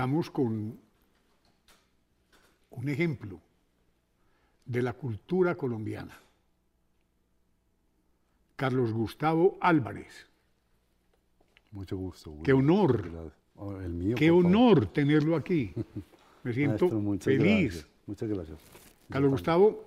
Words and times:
Estamos 0.00 0.30
con 0.30 0.80
un 2.70 2.88
ejemplo 2.88 3.38
de 4.64 4.80
la 4.80 4.94
cultura 4.94 5.56
colombiana. 5.56 6.18
Carlos 8.56 8.94
Gustavo 8.94 9.58
Álvarez. 9.60 10.26
Mucho 11.72 11.98
gusto. 11.98 12.34
Qué 12.42 12.54
honor. 12.54 13.30
El 13.84 13.92
mío, 13.92 14.16
Qué 14.16 14.30
honor 14.30 14.86
tenerlo 14.86 15.36
aquí. 15.36 15.74
Me 16.44 16.54
siento 16.54 16.88
feliz. 17.18 17.74
Gracias. 17.74 17.86
Muchas 18.06 18.28
gracias. 18.30 18.58
Carlos 19.10 19.32
Gustavo, 19.32 19.84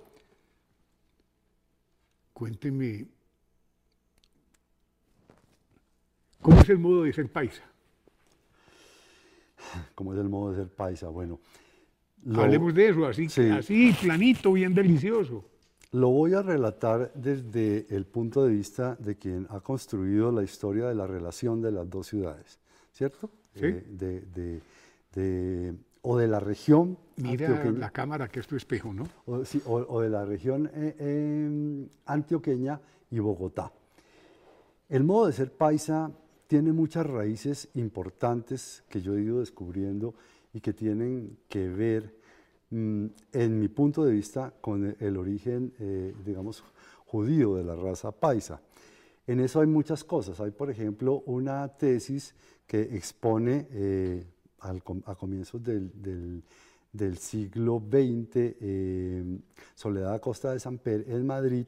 cuénteme, 2.32 3.08
¿cómo 6.40 6.60
es 6.60 6.68
el 6.68 6.78
modo 6.78 7.02
de 7.02 7.12
ser 7.12 7.28
paisa? 7.28 7.73
¿Cómo 9.94 10.12
es 10.14 10.20
el 10.20 10.28
modo 10.28 10.50
de 10.50 10.56
ser 10.58 10.68
paisa? 10.68 11.08
Bueno. 11.08 11.40
Hablemos 12.34 12.74
de 12.74 12.88
eso, 12.88 13.06
así, 13.06 13.26
así, 13.50 13.94
planito, 14.00 14.52
bien 14.52 14.74
delicioso. 14.74 15.44
Lo 15.92 16.08
voy 16.08 16.32
a 16.32 16.42
relatar 16.42 17.12
desde 17.14 17.86
el 17.94 18.06
punto 18.06 18.44
de 18.44 18.52
vista 18.52 18.96
de 18.98 19.16
quien 19.16 19.46
ha 19.50 19.60
construido 19.60 20.32
la 20.32 20.42
historia 20.42 20.86
de 20.86 20.94
la 20.94 21.06
relación 21.06 21.60
de 21.60 21.70
las 21.70 21.88
dos 21.88 22.06
ciudades, 22.06 22.58
¿cierto? 22.92 23.30
Sí. 23.54 23.66
Eh, 23.66 24.60
de, 25.14 25.74
o 26.02 26.16
de 26.16 26.28
la 26.28 26.40
región. 26.40 26.98
Mira 27.16 27.64
la 27.64 27.90
cámara 27.90 28.28
que 28.28 28.40
es 28.40 28.46
tu 28.46 28.56
espejo, 28.56 28.92
¿no? 28.92 29.06
O, 29.26 29.44
sí, 29.44 29.62
o, 29.66 30.00
de 30.00 30.10
la 30.10 30.24
región 30.24 30.70
eh, 30.74 30.96
em, 30.98 31.88
antioqueña 32.06 32.80
y 33.10 33.18
Bogotá. 33.20 33.72
El 34.88 35.04
modo 35.04 35.26
de 35.26 35.32
ser 35.32 35.52
paisa 35.52 36.10
tiene 36.46 36.72
muchas 36.72 37.06
raíces 37.06 37.68
importantes 37.74 38.84
que 38.88 39.00
yo 39.00 39.16
he 39.16 39.22
ido 39.22 39.40
descubriendo 39.40 40.14
y 40.52 40.60
que 40.60 40.72
tienen 40.72 41.38
que 41.48 41.68
ver 41.68 42.24
Mm, 42.74 43.06
en 43.32 43.60
mi 43.60 43.68
punto 43.68 44.04
de 44.04 44.12
vista, 44.12 44.52
con 44.60 44.96
el 44.98 45.16
origen, 45.16 45.72
eh, 45.78 46.12
digamos, 46.24 46.64
judío 47.06 47.54
de 47.54 47.62
la 47.62 47.76
raza 47.76 48.10
paisa. 48.10 48.60
En 49.28 49.38
eso 49.38 49.60
hay 49.60 49.68
muchas 49.68 50.02
cosas. 50.02 50.40
Hay, 50.40 50.50
por 50.50 50.70
ejemplo, 50.70 51.22
una 51.26 51.68
tesis 51.68 52.34
que 52.66 52.82
expone 52.96 53.68
eh, 53.70 54.24
a 54.58 55.14
comienzos 55.14 55.62
del, 55.62 56.42
siglo 57.16 57.80
XX, 57.88 58.34
eh, 58.34 59.38
Soledad 59.76 60.20
Costa 60.20 60.52
de 60.52 60.58
Samper, 60.58 61.04
en 61.06 61.24
Madrid, 61.24 61.66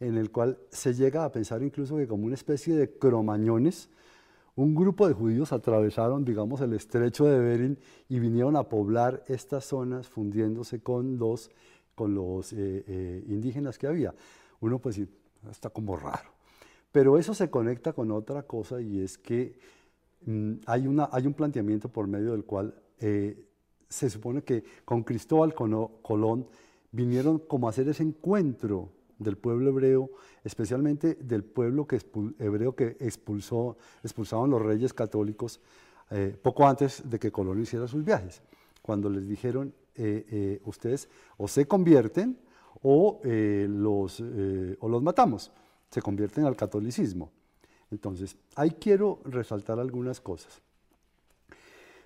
en 0.00 0.16
el 0.16 0.30
cual 0.30 0.58
se 0.70 0.94
llega 0.94 1.24
a 1.24 1.32
pensar 1.32 1.62
incluso 1.62 1.96
que 1.96 2.06
como 2.06 2.26
una 2.26 2.34
especie 2.34 2.74
de 2.74 2.98
cromañones, 2.98 3.88
un 4.54 4.74
grupo 4.74 5.06
de 5.06 5.14
judíos 5.14 5.52
atravesaron, 5.52 6.24
digamos, 6.24 6.60
el 6.62 6.72
estrecho 6.72 7.26
de 7.26 7.38
Bering 7.38 7.78
y 8.08 8.18
vinieron 8.18 8.56
a 8.56 8.64
poblar 8.64 9.22
estas 9.28 9.66
zonas 9.66 10.08
fundiéndose 10.08 10.80
con 10.80 11.18
los, 11.18 11.50
con 11.94 12.14
los 12.14 12.52
eh, 12.52 12.84
eh, 12.86 13.24
indígenas 13.28 13.78
que 13.78 13.86
había. 13.86 14.14
Uno 14.60 14.78
pues 14.78 15.00
está 15.50 15.68
como 15.70 15.96
raro. 15.96 16.30
Pero 16.90 17.18
eso 17.18 17.34
se 17.34 17.50
conecta 17.50 17.92
con 17.92 18.10
otra 18.10 18.44
cosa 18.44 18.80
y 18.80 19.00
es 19.00 19.18
que 19.18 19.58
mm, 20.24 20.52
hay, 20.64 20.86
una, 20.86 21.10
hay 21.12 21.26
un 21.26 21.34
planteamiento 21.34 21.90
por 21.90 22.06
medio 22.06 22.32
del 22.32 22.44
cual 22.44 22.74
eh, 22.98 23.46
se 23.88 24.08
supone 24.08 24.42
que 24.42 24.64
con 24.86 25.02
Cristóbal 25.02 25.54
Colón 25.54 26.48
vinieron 26.92 27.40
como 27.40 27.66
a 27.66 27.70
hacer 27.70 27.88
ese 27.88 28.02
encuentro 28.02 28.90
del 29.18 29.36
pueblo 29.36 29.70
hebreo, 29.70 30.10
especialmente 30.44 31.14
del 31.14 31.44
pueblo 31.44 31.86
hebreo 32.38 32.74
que 32.74 32.96
expulsó, 33.00 33.76
expulsaban 34.02 34.50
los 34.50 34.62
reyes 34.62 34.92
católicos 34.92 35.60
eh, 36.10 36.36
poco 36.40 36.66
antes 36.66 37.08
de 37.08 37.18
que 37.18 37.32
Colón 37.32 37.60
hiciera 37.60 37.88
sus 37.88 38.04
viajes, 38.04 38.40
cuando 38.80 39.10
les 39.10 39.26
dijeron, 39.26 39.74
eh, 39.94 40.26
eh, 40.30 40.60
ustedes 40.64 41.08
o 41.36 41.48
se 41.48 41.66
convierten 41.66 42.38
o, 42.82 43.20
los, 43.24 44.20
o 44.20 44.88
los 44.88 45.02
matamos, 45.02 45.50
se 45.90 46.02
convierten 46.02 46.44
al 46.44 46.54
catolicismo. 46.54 47.32
Entonces, 47.90 48.36
ahí 48.54 48.72
quiero 48.72 49.20
resaltar 49.24 49.80
algunas 49.80 50.20
cosas. 50.20 50.60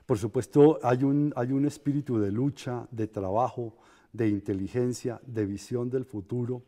Por 0.06 0.16
supuesto, 0.16 0.78
hay 0.82 1.04
un, 1.04 1.32
hay 1.36 1.52
un 1.52 1.66
espíritu 1.66 2.18
de 2.18 2.30
lucha, 2.30 2.86
de 2.90 3.08
trabajo, 3.08 3.74
de 4.12 4.28
inteligencia, 4.28 5.20
de 5.26 5.44
visión 5.44 5.90
del 5.90 6.04
futuro, 6.04 6.62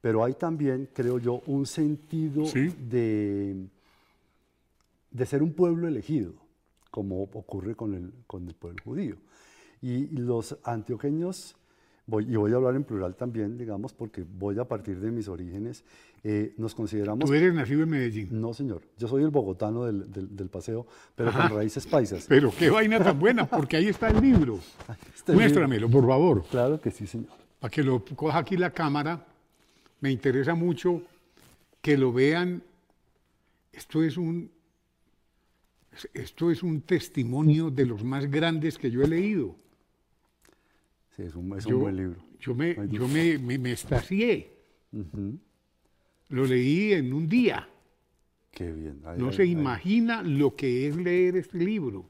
pero 0.00 0.24
hay 0.24 0.34
también, 0.34 0.88
creo 0.92 1.18
yo, 1.18 1.42
un 1.46 1.66
sentido 1.66 2.44
de, 2.52 3.66
de 5.10 5.26
ser 5.26 5.42
un 5.42 5.52
pueblo 5.52 5.88
elegido, 5.88 6.32
como 6.90 7.22
ocurre 7.22 7.74
con 7.74 7.94
el, 7.94 8.12
con 8.26 8.46
el 8.46 8.54
pueblo 8.54 8.82
judío. 8.84 9.16
Y, 9.80 10.06
los 10.08 10.56
antioqueños, 10.64 11.56
voy, 12.06 12.24
y 12.30 12.36
voy 12.36 12.52
a 12.52 12.56
hablar 12.56 12.76
en 12.76 12.84
plural 12.84 13.16
también, 13.16 13.58
digamos, 13.58 13.92
porque 13.92 14.24
voy 14.24 14.58
a 14.58 14.64
partir 14.64 15.00
de 15.00 15.10
mis 15.10 15.28
orígenes, 15.28 15.84
eh, 16.24 16.54
nos 16.56 16.74
consideramos... 16.74 17.28
¿Tú 17.28 17.34
eres 17.34 17.54
nacido 17.54 17.82
en 17.82 17.90
Medellín? 17.90 18.28
No, 18.40 18.54
señor. 18.54 18.82
Yo 18.98 19.08
soy 19.08 19.22
el 19.22 19.30
bogotano 19.30 19.84
del, 19.84 20.10
del, 20.12 20.48
paseo, 20.48 20.86
pero 21.14 21.32
con 21.32 21.48
raíces 21.50 21.86
paisas. 21.86 22.26
Pero 22.28 22.52
qué 22.56 22.70
vaina 22.70 22.98
tan 23.02 23.18
buena, 23.18 23.46
porque 23.46 23.76
ahí 23.78 23.88
está 23.88 24.08
el 24.08 24.20
libro. 24.20 24.58
Muéstramelo, 25.28 25.88
por 25.88 26.06
favor. 26.06 26.44
Claro 26.50 26.80
que 26.80 26.90
sí, 26.90 27.06
señor. 27.06 27.30
Para 27.60 27.70
que 27.70 27.82
lo 27.82 28.04
coja 28.04 28.38
aquí 28.38 28.56
la 28.56 28.70
cámara 28.70 29.24
me 30.00 30.10
interesa 30.10 30.54
mucho 30.54 31.02
que 31.82 31.96
lo 31.96 32.12
vean. 32.12 32.62
Esto 33.72 34.02
es 34.02 34.16
un, 34.16 34.50
esto 36.14 36.50
es 36.50 36.62
un 36.62 36.82
testimonio 36.82 37.70
de 37.70 37.86
los 37.86 38.04
más 38.04 38.30
grandes 38.30 38.78
que 38.78 38.90
yo 38.90 39.02
he 39.02 39.08
leído. 39.08 39.56
Sí, 41.16 41.22
es 41.22 41.34
un, 41.34 41.48
buen 41.48 41.96
libro. 41.96 42.22
Yo 42.40 42.54
me, 42.54 42.74
yo 42.88 43.08
me, 43.08 43.38
me, 43.38 43.76
Lo 46.28 46.44
leí 46.46 46.92
en 46.92 47.12
un 47.12 47.28
día. 47.28 47.68
Qué 48.52 48.72
bien. 48.72 49.02
no 49.16 49.32
se 49.32 49.44
imagina 49.46 50.22
lo 50.22 50.54
que 50.54 50.88
es 50.88 50.96
leer 50.96 51.36
este 51.36 51.58
libro. 51.58 52.08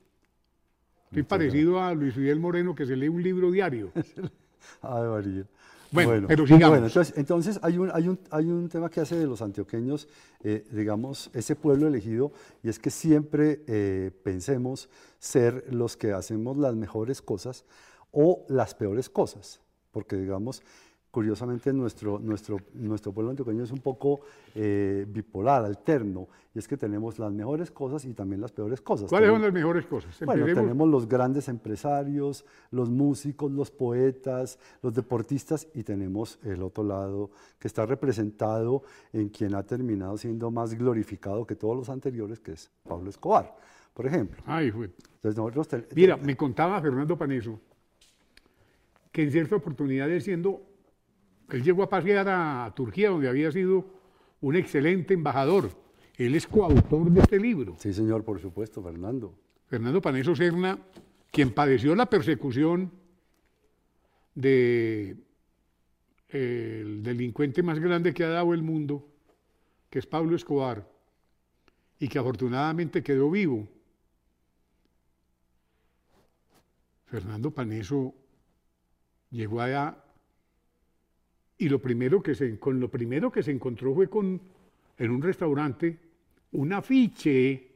Estoy 1.06 1.22
parecido 1.22 1.82
a 1.82 1.94
Luis 1.94 2.14
Fidel 2.14 2.38
Moreno 2.38 2.74
que 2.74 2.84
se 2.84 2.94
lee 2.94 3.08
un 3.08 3.22
libro 3.22 3.50
diario. 3.50 3.92
Ay, 4.82 5.08
María. 5.08 5.46
Bueno, 5.90 6.28
pero 6.28 6.46
sigamos. 6.46 6.96
entonces, 7.16 7.58
hay, 7.62 7.78
un, 7.78 7.90
hay, 7.92 8.08
un, 8.08 8.18
hay 8.30 8.46
un 8.46 8.68
tema 8.68 8.90
que 8.90 9.00
hace 9.00 9.16
de 9.16 9.26
los 9.26 9.40
antioqueños, 9.42 10.08
eh, 10.42 10.64
digamos, 10.70 11.30
ese 11.32 11.56
pueblo 11.56 11.86
elegido, 11.86 12.32
y 12.62 12.68
es 12.68 12.78
que 12.78 12.90
siempre 12.90 13.62
eh, 13.66 14.10
pensemos 14.22 14.88
ser 15.18 15.64
los 15.72 15.96
que 15.96 16.12
hacemos 16.12 16.56
las 16.56 16.74
mejores 16.74 17.22
cosas 17.22 17.64
o 18.12 18.44
las 18.48 18.74
peores 18.74 19.08
cosas, 19.08 19.60
porque 19.90 20.16
digamos, 20.16 20.62
curiosamente 21.10 21.72
nuestro, 21.72 22.18
nuestro, 22.18 22.58
nuestro 22.74 23.12
pueblo 23.12 23.30
antioqueño 23.30 23.64
es 23.64 23.70
un 23.70 23.80
poco 23.80 24.20
eh, 24.54 25.06
bipolar, 25.08 25.64
alterno, 25.64 26.28
y 26.54 26.58
es 26.58 26.68
que 26.68 26.76
tenemos 26.76 27.18
las 27.18 27.32
mejores 27.32 27.70
cosas 27.70 28.04
y 28.04 28.12
también 28.12 28.40
las 28.40 28.52
peores 28.52 28.80
cosas. 28.80 29.08
¿Cuáles 29.08 29.30
son 29.30 29.42
las 29.42 29.52
mejores 29.52 29.86
cosas? 29.86 30.18
Bueno, 30.24 30.44
tenemos 30.46 30.88
los 30.88 31.08
grandes 31.08 31.48
empresarios, 31.48 32.44
los 32.70 32.90
músicos, 32.90 33.50
los 33.50 33.70
poetas, 33.70 34.58
los 34.82 34.94
deportistas 34.94 35.66
y 35.74 35.82
tenemos 35.82 36.38
el 36.42 36.62
otro 36.62 36.84
lado 36.84 37.30
que 37.58 37.68
está 37.68 37.86
representado 37.86 38.82
en 39.12 39.28
quien 39.28 39.54
ha 39.54 39.62
terminado 39.62 40.16
siendo 40.18 40.50
más 40.50 40.74
glorificado 40.74 41.46
que 41.46 41.56
todos 41.56 41.76
los 41.76 41.88
anteriores, 41.88 42.40
que 42.40 42.52
es 42.52 42.70
Pablo 42.86 43.08
Escobar, 43.08 43.56
por 43.94 44.06
ejemplo. 44.06 44.42
Ay, 44.46 44.70
fue. 44.70 44.90
Mira, 45.94 46.16
me 46.16 46.36
contaba 46.36 46.80
Fernando 46.80 47.16
Paneso 47.16 47.58
que 49.18 49.22
en 49.22 49.32
cierta 49.32 49.56
oportunidad, 49.56 50.08
siendo 50.20 50.62
él 51.50 51.62
llegó 51.62 51.82
a 51.82 51.88
pasear 51.88 52.28
a 52.28 52.72
Turquía, 52.74 53.10
donde 53.10 53.28
había 53.28 53.50
sido 53.50 53.86
un 54.40 54.56
excelente 54.56 55.14
embajador. 55.14 55.70
Él 56.16 56.34
es 56.34 56.46
coautor 56.46 57.10
de 57.10 57.20
este 57.20 57.38
libro. 57.38 57.76
Sí, 57.78 57.92
señor, 57.92 58.24
por 58.24 58.40
supuesto, 58.40 58.82
Fernando. 58.82 59.34
Fernando 59.66 60.02
Paneso 60.02 60.34
Serna, 60.34 60.78
quien 61.30 61.52
padeció 61.52 61.94
la 61.94 62.06
persecución 62.06 62.90
del 64.34 65.24
delincuente 66.30 67.62
más 67.62 67.78
grande 67.78 68.12
que 68.12 68.24
ha 68.24 68.28
dado 68.28 68.52
el 68.52 68.62
mundo, 68.62 69.08
que 69.90 69.98
es 69.98 70.06
Pablo 70.06 70.36
Escobar, 70.36 70.86
y 71.98 72.08
que 72.08 72.18
afortunadamente 72.18 73.02
quedó 73.02 73.30
vivo. 73.30 73.68
Fernando 77.06 77.50
Paneso 77.50 78.14
llegó 79.30 79.60
allá 79.60 80.04
y 81.58 81.68
lo 81.68 81.80
primero 81.80 82.22
que 82.22 82.34
se, 82.34 82.58
con 82.58 82.80
lo 82.80 82.88
primero 82.88 83.30
que 83.30 83.42
se 83.42 83.50
encontró 83.50 83.94
fue 83.94 84.08
con, 84.08 84.40
en 84.96 85.10
un 85.10 85.22
restaurante, 85.22 85.98
un 86.52 86.72
afiche 86.72 87.68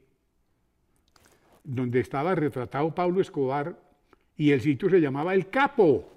donde 1.63 1.99
estaba 1.99 2.35
retratado 2.35 2.93
Pablo 2.93 3.21
Escobar 3.21 3.77
y 4.37 4.51
el 4.51 4.61
sitio 4.61 4.89
se 4.89 4.99
llamaba 4.99 5.33
El 5.33 5.49
Capo. 5.49 6.09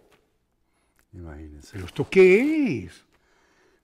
Imagínense. 1.13 1.71
¿Pero 1.73 1.87
esto 1.87 2.07
qué 2.11 2.85
es? 2.85 3.05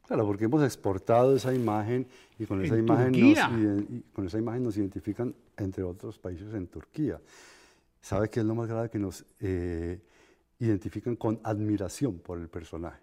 Claro, 0.07 0.27
porque 0.27 0.45
hemos 0.45 0.63
exportado 0.65 1.37
esa 1.37 1.55
imagen 1.55 2.07
y 2.39 2.45
con 2.45 2.65
esa, 2.65 2.77
imagen 2.77 3.13
nos, 3.13 4.03
con 4.13 4.27
esa 4.27 4.39
imagen 4.39 4.63
nos 4.63 4.77
identifican 4.77 5.35
entre 5.57 5.83
otros 5.83 6.19
países 6.19 6.53
en 6.55 6.67
Turquía. 6.67 7.21
¿sabe 8.03 8.29
qué 8.29 8.41
es 8.41 8.47
lo 8.47 8.55
más 8.55 8.69
grave? 8.69 8.91
Que 8.91 8.99
nos 8.99 9.25
eh, 9.41 9.99
identifican 10.59 11.17
con 11.17 11.41
admiración 11.45 12.19
por 12.19 12.39
el 12.39 12.49
personaje. 12.49 13.01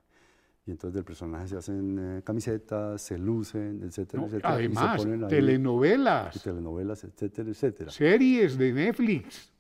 Y 0.69 0.73
entonces 0.73 0.93
del 0.93 1.03
personaje 1.03 1.47
se 1.47 1.57
hacen 1.57 1.97
eh, 1.99 2.21
camisetas, 2.23 3.01
se 3.01 3.17
lucen, 3.17 3.81
etcétera, 3.83 4.25
etcétera. 4.25 4.53
Además, 4.53 5.03
telenovelas. 5.27 6.43
telenovelas, 6.43 7.03
etcétera, 7.05 7.49
etcétera. 7.49 7.89
Series 7.89 8.55
de 8.55 8.71
Netflix. 8.71 9.51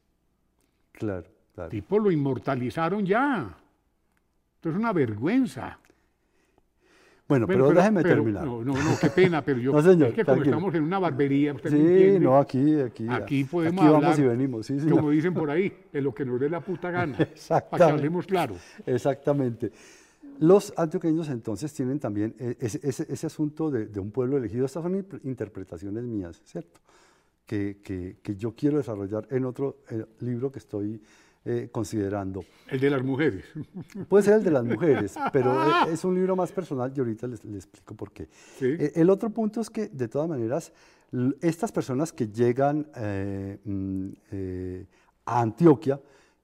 Claro, 0.91 1.25
claro. 1.55 1.71
Tipo 1.71 1.97
lo 1.97 2.11
inmortalizaron 2.11 3.03
ya. 3.07 3.57
Esto 4.53 4.69
es 4.69 4.75
una 4.75 4.93
vergüenza. 4.93 5.79
Bueno, 7.27 7.47
pero, 7.47 7.71
déjeme 7.71 8.03
terminar. 8.03 8.45
No, 8.45 8.63
no, 8.63 8.73
no, 8.73 8.99
qué 9.01 9.09
pena, 9.09 9.41
pero 9.43 9.57
yo 9.57 9.71
no, 9.73 9.81
señor, 9.81 10.09
es 10.09 10.13
que 10.13 10.23
como 10.23 10.43
estamos 10.43 10.75
en 10.75 10.83
una 10.83 10.99
barbería, 10.99 11.55
usted 11.55 11.71
Sí, 11.71 12.19
no, 12.19 12.37
aquí, 12.37 12.79
aquí. 12.81 13.07
Aquí 13.09 13.43
podemos 13.45 13.83
aquí 13.83 13.93
vamos 13.93 14.19
y 14.19 14.21
venimos, 14.21 14.65
sí, 14.67 14.79
sí. 14.79 14.87
Como 14.87 15.09
dicen 15.09 15.33
por 15.33 15.49
ahí, 15.49 15.73
en 15.91 16.03
lo 16.03 16.13
que 16.13 16.23
nos 16.23 16.39
dé 16.39 16.51
la 16.51 16.61
puta 16.61 16.91
gana. 16.91 17.17
Exactamente. 17.17 17.69
Para 17.71 17.85
que 17.87 17.91
hablemos 17.93 18.27
claro. 18.27 18.55
Exactamente. 18.85 19.71
Los 20.39 20.73
antioqueños 20.77 21.29
entonces 21.29 21.73
tienen 21.73 21.99
también 21.99 22.35
e, 22.39 22.55
ese, 22.59 23.05
ese, 23.07 23.27
asunto 23.27 23.69
de, 23.69 23.87
de, 23.87 23.99
un 23.99 24.11
pueblo 24.11 24.37
elegido. 24.37 24.65
Estas 24.65 24.83
son 24.83 25.05
interpretaciones 25.23 26.03
mías, 26.03 26.41
¿cierto? 26.45 26.79
Que, 27.45 27.79
que, 27.83 28.17
que 28.23 28.35
yo 28.35 28.55
quiero 28.55 28.77
desarrollar 28.77 29.27
en 29.31 29.45
otro 29.45 29.83
eh, 29.89 30.05
libro 30.19 30.51
que 30.51 30.59
estoy 30.59 31.01
eh, 31.45 31.69
considerando. 31.71 32.43
El 32.67 32.81
de 32.81 32.89
las 32.89 33.01
mujeres. 33.01 33.45
Puede 34.09 34.23
ser 34.25 34.35
el 34.35 34.43
de 34.43 34.51
las 34.51 34.63
mujeres, 34.65 35.15
pero 35.33 35.87
e, 35.87 35.93
es 35.93 36.03
un 36.03 36.13
libro 36.13 36.35
más 36.35 36.51
personal 36.51 36.91
y 36.93 36.99
ahorita 36.99 37.27
les, 37.27 37.43
explico 37.43 37.95
por 37.95 38.11
qué. 38.11 38.27
Eh, 38.59 38.91
el 38.95 39.09
otro 39.09 39.29
punto 39.29 39.61
es 39.61 39.69
que, 39.69 39.87
de 39.87 40.09
todas 40.09 40.27
maneras, 40.27 40.71
estas 41.41 41.71
personas 41.71 42.11
que 42.11 42.27
llegan 42.27 42.87
eh, 42.95 43.57
mm, 43.63 44.09
a 45.25 45.41
Antioquia, 45.41 45.99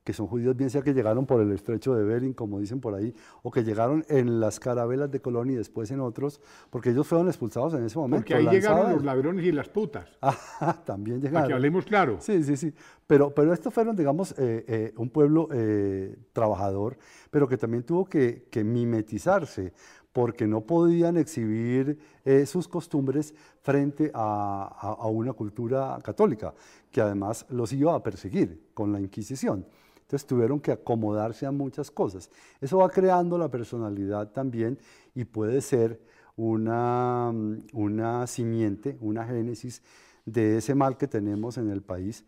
que 0.06 0.14
son 0.14 0.28
judíos, 0.28 0.56
bien 0.56 0.70
sea 0.70 0.84
que 0.84 0.94
llegaron 0.94 1.26
por 1.26 1.42
el 1.42 1.52
estrecho 1.52 1.96
de 1.96 2.04
Bering, 2.04 2.34
como 2.34 2.60
dicen 2.60 2.80
por 2.80 2.94
ahí, 2.94 3.14
o 3.42 3.50
que 3.50 3.64
llegaron 3.64 4.06
en 4.08 4.40
las 4.40 4.60
carabelas 4.60 5.10
de 5.10 5.20
Colón 5.20 5.50
y 5.50 5.56
después 5.56 5.90
en 5.90 6.00
otros, 6.00 6.40
porque 6.70 6.92
ellos 6.92 7.08
fueron 7.08 7.28
expulsados 7.28 7.74
en 7.74 7.84
ese 7.84 7.98
momento. 7.98 8.22
Porque 8.22 8.36
ahí 8.36 8.48
llegaron 8.48 8.92
los 8.92 9.04
ladrones 9.04 9.44
y 9.44 9.52
las 9.52 9.68
putas. 9.68 10.08
Ah, 10.62 10.80
también 10.86 11.18
llegaron. 11.18 11.42
Para 11.42 11.48
que 11.48 11.54
hablemos 11.54 11.86
claro. 11.86 12.18
Sí, 12.22 12.44
sí, 12.44 12.56
sí. 12.56 12.74
Pero, 13.08 13.34
pero 13.34 13.52
estos 13.52 13.74
fueron, 13.74 13.96
digamos, 13.96 14.32
eh, 14.38 14.64
eh, 14.68 14.94
un 14.96 15.10
pueblo 15.10 15.50
eh, 15.52 16.16
trabajador, 16.34 16.98
pero 17.32 17.48
que 17.48 17.58
también 17.58 17.84
tuvo 17.84 18.06
que, 18.06 18.48
mimetizarse, 18.64 19.74
porque 20.14 20.48
no 20.48 20.62
podían 20.62 21.18
exhibir 21.18 22.00
sus 22.46 22.68
costumbres 22.68 23.34
frente 23.62 24.12
a, 24.14 24.96
a 24.98 25.08
una 25.08 25.34
cultura 25.34 25.98
católica, 26.04 26.54
que 26.90 27.02
además 27.02 27.46
los 27.50 27.74
iba 27.74 27.96
a 27.96 28.02
perseguir 28.02 28.70
con 28.74 28.94
la 28.94 29.00
Inquisición. 29.00 29.66
Entonces 30.06 30.28
tuvieron 30.28 30.60
que 30.60 30.72
acomodarse 30.72 31.48
a 31.48 31.52
muchas 31.52 31.90
cosas. 31.90 32.30
Eso 32.62 32.78
va 32.78 32.90
creando 32.90 33.40
la 33.40 33.50
personalidad 33.50 34.32
también 34.32 34.78
y 35.16 35.26
puede 35.26 35.62
ser 35.62 36.00
una, 36.36 37.34
una 37.74 38.28
simiente, 38.28 38.98
una 39.02 39.26
génesis 39.26 39.82
de 40.24 40.58
ese 40.58 40.76
mal 40.76 40.96
que 40.96 41.08
tenemos 41.08 41.58
en 41.58 41.72
el 41.72 41.82
país, 41.82 42.24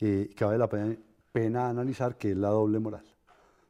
eh, 0.00 0.28
que 0.36 0.44
vale 0.44 0.58
la 0.58 0.68
pena, 1.32 1.68
analizar, 1.70 2.18
que 2.18 2.32
es 2.32 2.36
la 2.36 2.48
doble 2.48 2.78
moral. 2.78 3.04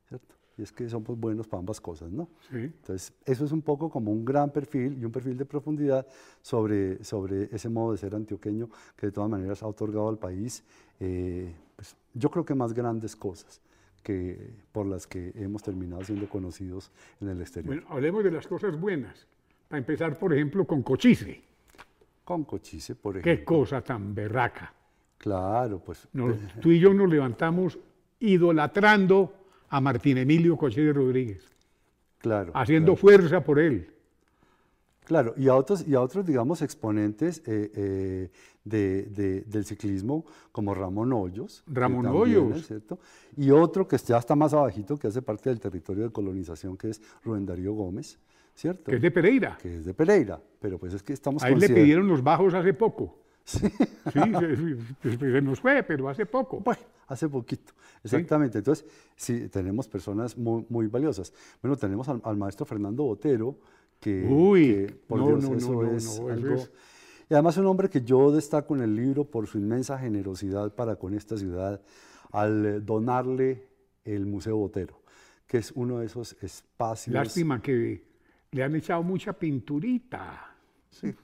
¿cierto? 0.09 0.35
Y 0.59 0.63
es 0.63 0.73
que 0.73 0.89
somos 0.89 1.17
buenos 1.17 1.47
para 1.47 1.61
ambas 1.61 1.81
cosas, 1.81 2.11
¿no? 2.11 2.29
Sí. 2.51 2.57
Entonces, 2.57 3.13
eso 3.25 3.45
es 3.45 3.53
un 3.53 3.63
poco 3.63 3.89
como 3.89 4.11
un 4.11 4.25
gran 4.25 4.51
perfil 4.51 4.99
y 5.01 5.05
un 5.05 5.13
perfil 5.13 5.39
de 5.39 5.45
profundidad 5.45 6.05
sobre, 6.43 7.05
sobre 7.05 7.55
ese 7.55 7.69
modo 7.69 7.93
de 7.93 7.99
ser 7.99 8.17
antioqueño 8.17 8.69
que 8.97 9.07
de 9.07 9.13
todas 9.13 9.31
maneras 9.31 9.63
ha 9.63 9.69
otorgado 9.69 10.09
al 10.09 10.19
país 10.19 10.65
eh, 10.99 11.55
pues, 11.77 11.97
yo 12.15 12.31
creo 12.31 12.45
que 12.45 12.55
más 12.55 12.73
grandes 12.73 13.15
cosas 13.17 13.61
que 14.03 14.55
por 14.71 14.87
las 14.87 15.07
que 15.07 15.33
hemos 15.35 15.63
terminado 15.63 16.05
siendo 16.05 16.29
conocidos 16.29 16.93
en 17.21 17.29
el 17.29 17.41
exterior. 17.41 17.75
Bueno, 17.75 17.87
hablemos 17.91 18.23
de 18.23 18.31
las 18.31 18.47
cosas 18.47 18.79
buenas. 18.79 19.27
Para 19.69 19.79
empezar, 19.79 20.19
por 20.19 20.33
ejemplo, 20.33 20.67
con 20.67 20.83
Cochise. 20.83 21.43
Con 22.23 22.45
Cochise, 22.45 22.95
por 22.95 23.17
ejemplo. 23.17 23.33
Qué 23.33 23.45
cosa 23.45 23.81
tan 23.81 24.15
berraca. 24.15 24.73
Claro, 25.19 25.79
pues. 25.79 26.07
tú 26.61 26.71
y 26.71 26.79
yo 26.79 26.93
nos 26.93 27.09
levantamos 27.09 27.79
idolatrando 28.21 29.33
a 29.71 29.81
Martín 29.81 30.19
Emilio 30.19 30.57
Cochise 30.57 30.93
Rodríguez. 30.93 31.51
Claro. 32.19 32.53
Haciendo 32.55 32.95
fuerza 32.95 33.43
por 33.43 33.59
él. 33.59 33.91
Claro, 35.05 35.35
y 35.37 35.49
a 35.49 35.55
otros, 35.55 35.87
y 35.87 35.95
a 35.95 36.01
otros 36.01 36.25
digamos, 36.25 36.63
exponentes 36.63 37.43
eh, 37.47 37.71
eh, 37.75 38.31
de, 38.65 39.45
del 39.47 39.65
ciclismo, 39.65 40.25
como 40.51 40.75
Ramón 40.75 41.13
Hoyos. 41.13 41.63
Ramón 41.67 42.07
Hoyos. 42.07 42.67
¿cierto? 42.67 42.99
Y 43.37 43.51
otro 43.51 43.87
que 43.87 43.99
ya 43.99 44.19
está 44.19 44.35
más 44.35 44.55
abajito, 44.55 44.97
que 44.97 45.09
hace 45.09 45.21
parte 45.21 45.51
del 45.51 45.61
territorio 45.61 46.05
de 46.05 46.11
colonización, 46.11 46.77
que 46.77 46.91
es 46.91 47.03
Rubén 47.23 47.45
Darío 47.45 47.75
Gómez, 47.75 48.19
¿cierto? 48.55 48.85
Que 48.91 48.97
es 48.97 49.03
de 49.03 49.11
Pereira. 49.11 49.59
Que 49.61 49.77
es 49.77 49.85
de 49.85 49.93
Pereira, 49.93 50.41
pero 50.59 50.79
pues 50.79 50.95
es 50.95 51.03
que 51.03 51.13
estamos... 51.13 51.43
A 51.43 51.49
él 51.49 51.59
le 51.59 51.69
pidieron 51.69 52.09
los 52.09 52.23
bajos 52.23 52.55
hace 52.55 52.73
poco. 52.73 53.19
Sí, 53.45 53.59
sí 55.03 55.19
se, 55.19 55.43
nos 55.43 55.61
fue, 55.61 55.83
pero 55.83 56.09
hace 56.09 56.25
poco. 56.25 56.61
Bueno, 56.61 56.81
hace 57.09 57.29
poquito, 57.29 57.75
exactamente. 58.03 58.57
Entonces, 58.57 58.87
sí, 59.17 59.51
tenemos 59.51 59.87
personas 59.87 60.39
muy, 60.39 60.65
muy 60.71 60.87
valiosas. 60.87 61.31
Bueno, 61.61 61.77
tenemos 61.77 62.09
al, 62.09 62.23
al 62.25 62.39
maestro 62.39 62.65
Fernando 62.65 63.03
Botero, 63.03 63.59
que, 64.05 64.23
Uy, 64.23 64.95
por 65.09 65.25
Dios, 65.25 65.45
eso 65.45 65.83
es 65.85 66.21
algo... 66.21 66.57
Y 67.31 67.33
además 67.33 67.57
un 67.57 67.65
hombre 67.65 67.89
que 67.89 68.03
yo 68.03 68.31
destaco 68.31 68.77
en 68.77 68.83
el 68.83 68.95
libro 68.95 69.25
por 69.25 69.47
su 69.47 69.57
inmensa 69.57 69.99
generosidad 69.99 70.75
para 70.75 70.97
con 70.97 71.15
esta 71.15 71.39
ciudad 71.39 71.81
al 72.31 72.67
eh, 72.67 72.81
donarle 72.81 73.67
el 74.05 74.27
Museo 74.27 74.59
Botero, 74.59 75.01
que 75.47 75.57
es 75.57 75.73
uno 75.75 76.01
de 76.01 76.07
esos 76.07 76.37
espacios... 76.43 77.15
Lástima 77.15 77.63
que 77.63 78.05
le 78.51 78.63
han 78.63 78.77
echado 78.77 79.03
mucha 79.03 79.33
pinturita. 79.33 80.55
Sí, 80.91 81.15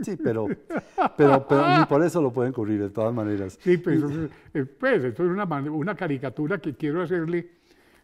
sí 0.00 0.16
pero, 0.16 0.48
pero, 1.18 1.46
ni 1.78 1.84
por 1.84 2.02
eso 2.02 2.22
lo 2.22 2.32
pueden 2.32 2.54
cubrir 2.54 2.80
de 2.80 2.88
todas 2.88 3.12
maneras. 3.12 3.58
Sí, 3.60 3.76
pero 3.76 4.08
eh, 4.54 4.64
pues, 4.64 5.04
esto 5.04 5.22
es 5.22 5.30
una, 5.30 5.44
una 5.44 5.94
caricatura 5.94 6.58
que 6.58 6.74
quiero 6.74 7.02
hacerle, 7.02 7.50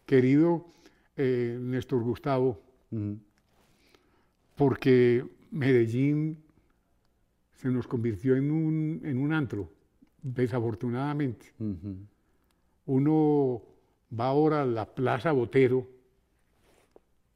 querido 0.05 0.67
eh, 1.17 1.57
Néstor 1.59 2.03
Gustavo 2.03 2.61
porque 4.59 5.25
Medellín 5.51 6.43
se 7.53 7.69
nos 7.69 7.87
convirtió 7.87 8.35
en 8.35 8.51
un, 8.51 9.01
en 9.05 9.17
un 9.17 9.31
antro, 9.31 9.71
desafortunadamente. 10.21 11.53
Uno 12.85 13.61
va 14.19 14.25
ahora 14.25 14.63
a 14.63 14.65
la 14.65 14.85
Plaza 14.85 15.31
Botero 15.31 15.87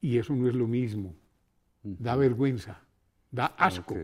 y 0.01 0.17
eso 0.17 0.36
no 0.36 0.50
es 0.50 0.53
lo 0.53 0.67
mismo. 0.67 1.15
Da 1.81 2.17
vergüenza, 2.17 2.81
da 3.31 3.45
asco. 3.57 3.95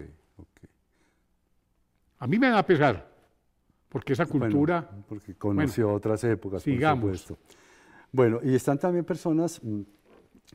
A 2.19 2.25
mí 2.25 2.39
me 2.39 2.49
da 2.49 2.65
pesar, 2.65 3.05
porque 3.89 4.13
esa 4.13 4.27
cultura... 4.27 4.89
porque 5.09 5.35
conoció 5.35 5.91
otras 5.91 6.23
épocas, 6.23 6.63
sigamos. 6.63 7.03
por 7.03 7.17
supuesto. 7.17 7.57
Bueno, 8.13 8.39
y 8.41 8.55
están 8.55 8.79
también 8.79 9.03
personas 9.03 9.61
mm, 9.61 9.81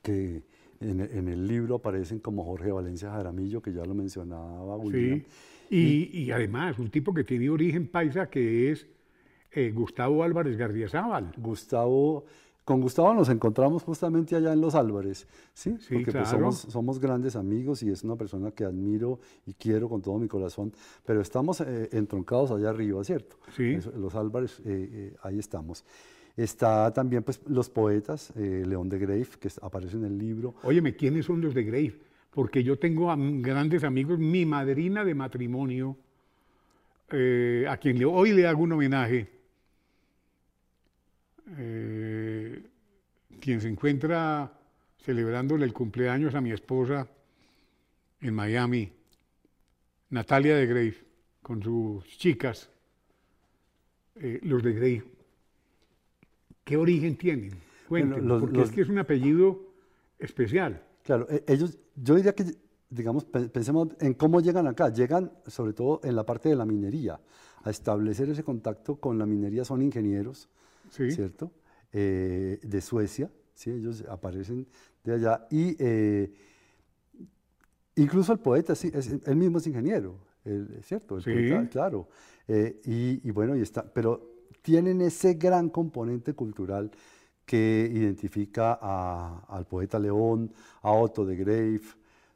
que 0.03 0.54
en, 0.81 1.29
el 1.29 1.47
libro 1.47 1.77
aparecen 1.77 2.19
como 2.19 2.45
Jorge 2.45 2.73
Valencia 2.73 3.11
Jaramillo, 3.11 3.61
que 3.63 3.73
ya 3.73 3.85
lo 3.85 3.95
mencionaba 3.95 4.77
William. 4.77 5.23
Sí, 5.69 6.11
y, 6.13 6.31
además 6.31 6.79
un 6.79 6.91
tipo 6.91 7.13
que 7.15 7.25
tiene 7.25 7.51
origen 7.51 7.89
paisa 7.89 8.29
que 8.29 8.71
es 8.71 8.87
eh, 9.53 9.73
Gustavo 9.73 10.23
Álvarez 10.23 10.57
Gardiazabal. 10.57 11.33
Gustavo, 11.37 12.25
con 12.65 12.81
Gustavo 12.81 13.15
nos 13.15 13.29
encontramos 13.29 13.83
justamente 13.83 14.37
allá 14.37 14.53
en 14.53 14.61
Los 14.61 14.75
Álvarez, 14.75 15.27
¿sí? 15.53 15.77
sí 15.81 15.95
Porque 15.95 16.13
pues, 16.13 16.29
somos, 16.29 16.59
somos, 16.59 16.99
grandes 16.99 17.37
amigos 17.37 17.83
y 17.83 17.91
es 17.91 18.05
una 18.05 18.17
persona 18.17 18.51
que 18.51 18.65
admiro 18.65 19.21
y 19.47 19.55
quiero 19.55 19.89
con 19.89 20.03
todo 20.03 20.19
mi 20.19 20.29
corazón, 20.29 20.73
pero 21.05 21.21
estamos 21.21 21.61
eh, 21.61 21.89
entroncados 21.93 22.51
allá 22.51 22.71
arriba, 22.71 23.03
¿cierto? 23.05 23.37
Sí. 23.57 23.79
los 23.97 24.15
Álvarez, 24.15 24.61
eh, 24.65 25.15
ahí 25.23 25.39
estamos. 25.39 25.85
Está 26.37 26.93
también 26.93 27.23
pues, 27.23 27.41
los 27.47 27.71
poetas, 27.71 28.33
eh, 28.37 28.65
León 28.67 28.89
de 28.89 28.99
Grave, 28.99 29.27
que 29.39 29.49
aparece 29.63 29.97
en 29.97 30.05
el 30.05 30.19
libro. 30.19 30.55
Óyeme, 30.65 30.97
¿quiénes 30.97 31.27
son 31.27 31.41
los 31.41 31.55
de 31.55 31.63
Grave? 31.63 31.97
Porque 32.31 32.65
yo 32.65 32.77
tengo 32.77 33.15
grandes 33.41 33.85
amigos, 33.85 34.19
mi 34.19 34.45
madrina 34.45 35.05
de 35.05 35.15
matrimonio, 35.15 35.97
eh, 37.11 37.65
a 37.69 37.77
quien 37.77 38.03
hoy 38.05 38.33
le 38.33 38.49
hago 38.49 38.65
un 38.65 38.73
homenaje, 38.73 39.31
eh, 41.57 42.63
quien 43.41 43.61
se 43.61 43.69
encuentra 43.69 44.53
celebrándole 45.05 45.65
el 45.65 45.73
cumpleaños 45.73 46.35
a 46.35 46.41
mi 46.41 46.51
esposa 46.51 47.07
en 48.21 48.35
Miami, 48.35 48.91
Natalia 50.11 50.57
de 50.57 50.67
Grave, 50.67 50.97
con 51.41 51.63
sus 51.63 52.05
chicas, 52.19 52.69
los 54.15 54.63
de 54.63 54.73
Grave 54.73 55.14
¿Qué 56.65 56.77
origen 56.77 57.17
tienen? 57.17 57.53
Cuéntenme, 57.89 58.41
porque 58.41 58.63
es 58.63 58.71
que 58.71 58.81
es 58.81 58.89
un 58.89 58.99
apellido 58.99 59.61
especial. 60.19 60.83
Claro, 61.03 61.27
e, 61.29 61.45
ellos, 61.47 61.79
yo 61.95 62.15
diría 62.15 62.35
que, 62.35 62.47
digamos, 62.89 63.25
pensemos 63.25 63.89
en 64.01 64.15
cómo 64.15 64.41
llegan 64.41 64.67
acá. 64.67 64.89
Llegan 64.89 65.33
sobre 65.47 65.75
todo 65.75 66.01
en 66.03 66.17
la 66.17 66.25
parte 66.25 66.49
de 66.49 66.57
la 66.57 66.65
minería. 66.65 67.21
a 67.63 67.71
establecer 67.71 68.29
ese 68.29 68.45
contacto 68.45 68.97
con 68.97 69.19
la 69.19 69.25
minería 69.25 69.65
son 69.65 69.81
ingenieros, 69.81 70.51
¿cierto? 70.91 71.51
Eh, 71.93 72.59
de 72.63 72.81
Suecia, 72.81 73.31
¿sí? 73.55 73.71
ellos 73.71 74.05
aparecen 74.09 74.67
de 75.03 75.15
allá 75.15 75.47
y 75.51 75.77
eh, 75.79 76.31
incluso 77.95 78.33
el 78.33 78.41
poeta, 78.41 78.75
sí, 78.75 78.91
es, 78.93 79.09
él 79.25 79.37
mismo 79.37 79.59
es 79.59 79.67
ingeniero, 79.67 80.19
cierto, 80.83 81.17
el 81.17 81.23
poeta, 81.23 81.69
claro. 81.71 82.09
Eh, 82.49 82.81
y, 82.85 83.31
bueno, 83.31 83.57
y 83.57 83.63
está, 83.63 83.83
pero 83.83 84.34
tienen 84.65 85.03
ese 85.03 85.35
gran 85.35 85.69
componente 85.69 86.33
cultural 86.33 86.91
que 87.45 87.91
identifica 87.93 88.73
al 89.47 89.67
poeta 89.67 89.99
León, 89.99 90.51
a 90.81 90.91
Otto 90.91 91.27
de 91.27 91.37
Grave, 91.37 91.83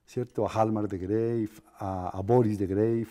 ¿cierto? 0.04 0.46
a 0.46 0.50
Halmar 0.50 0.86
de 0.86 0.98
Grave, 0.98 1.48
a, 1.78 2.20
Boris 2.22 2.58
de 2.58 2.66
Grave, 2.66 3.06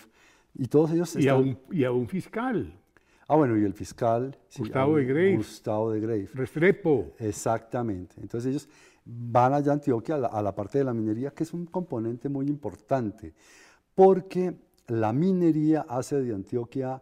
y 0.54 0.68
todos 0.68 0.92
ellos... 0.92 1.16
Y, 1.16 1.28
a 1.28 1.36
un, 1.36 1.58
y 1.72 1.84
a 1.84 1.92
un 1.92 2.08
fiscal. 2.08 2.72
Ah, 3.28 3.36
bueno, 3.36 3.58
y 3.58 3.64
el 3.64 3.74
fiscal... 3.74 4.38
Gustavo 4.56 4.98
de 4.98 5.06
Grave. 5.06 5.36
Gustavo 5.38 5.92
de 5.94 6.00
Grave. 6.00 6.30
Restrepo. 6.36 7.14
Exactamente. 7.18 8.22
Entonces 8.22 8.52
ellos 8.52 8.70
van 9.04 9.56
allá 9.56 9.72
a 9.72 9.74
Antioquia, 9.74 10.18
a 10.18 10.42
la, 10.44 10.54
parte 10.54 10.78
de 10.78 10.84
la 10.84 10.94
minería, 10.94 11.32
que 11.32 11.42
es 11.42 11.54
un 11.54 11.66
componente 11.66 12.30
muy 12.30 12.46
importante, 12.46 13.34
porque 13.96 14.54
la 14.86 15.12
minería 15.12 15.88
hace 15.90 16.22
de 16.22 16.36
Antioquia 16.36 17.02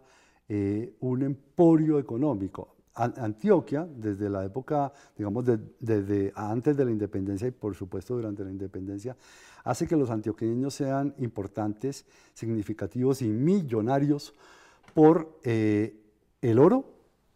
eh, 0.50 0.96
un 1.00 1.24
emporio 1.24 2.00
económico. 2.00 2.76
Antioquia, 2.96 3.86
desde 3.94 4.30
la 4.30 4.46
época, 4.46 4.94
digamos, 5.18 5.46
desde 5.80 6.32
antes 6.34 6.78
de 6.78 6.86
la 6.86 6.92
independencia 6.92 7.46
y 7.46 7.52
por 7.52 7.76
supuesto 7.76 8.16
durante 8.16 8.46
la 8.46 8.52
independencia, 8.52 9.18
hace 9.66 9.86
que 9.86 9.98
los 9.98 10.10
antioqueños 10.10 10.74
sean 10.76 11.14
importantes, 11.18 12.06
significativos 12.34 13.22
y 13.22 13.28
millonarios 13.28 14.34
por 14.94 15.40
eh, 15.44 16.00
el 16.42 16.58
oro 16.58 16.86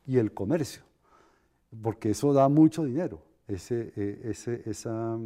y 0.07 0.17
el 0.17 0.33
comercio, 0.33 0.83
porque 1.81 2.11
eso 2.11 2.31
da 2.31 2.47
mucho 2.47 2.85
dinero, 2.85 3.21
eh, 3.47 3.55
ese, 4.23 4.63
esa, 4.65 5.19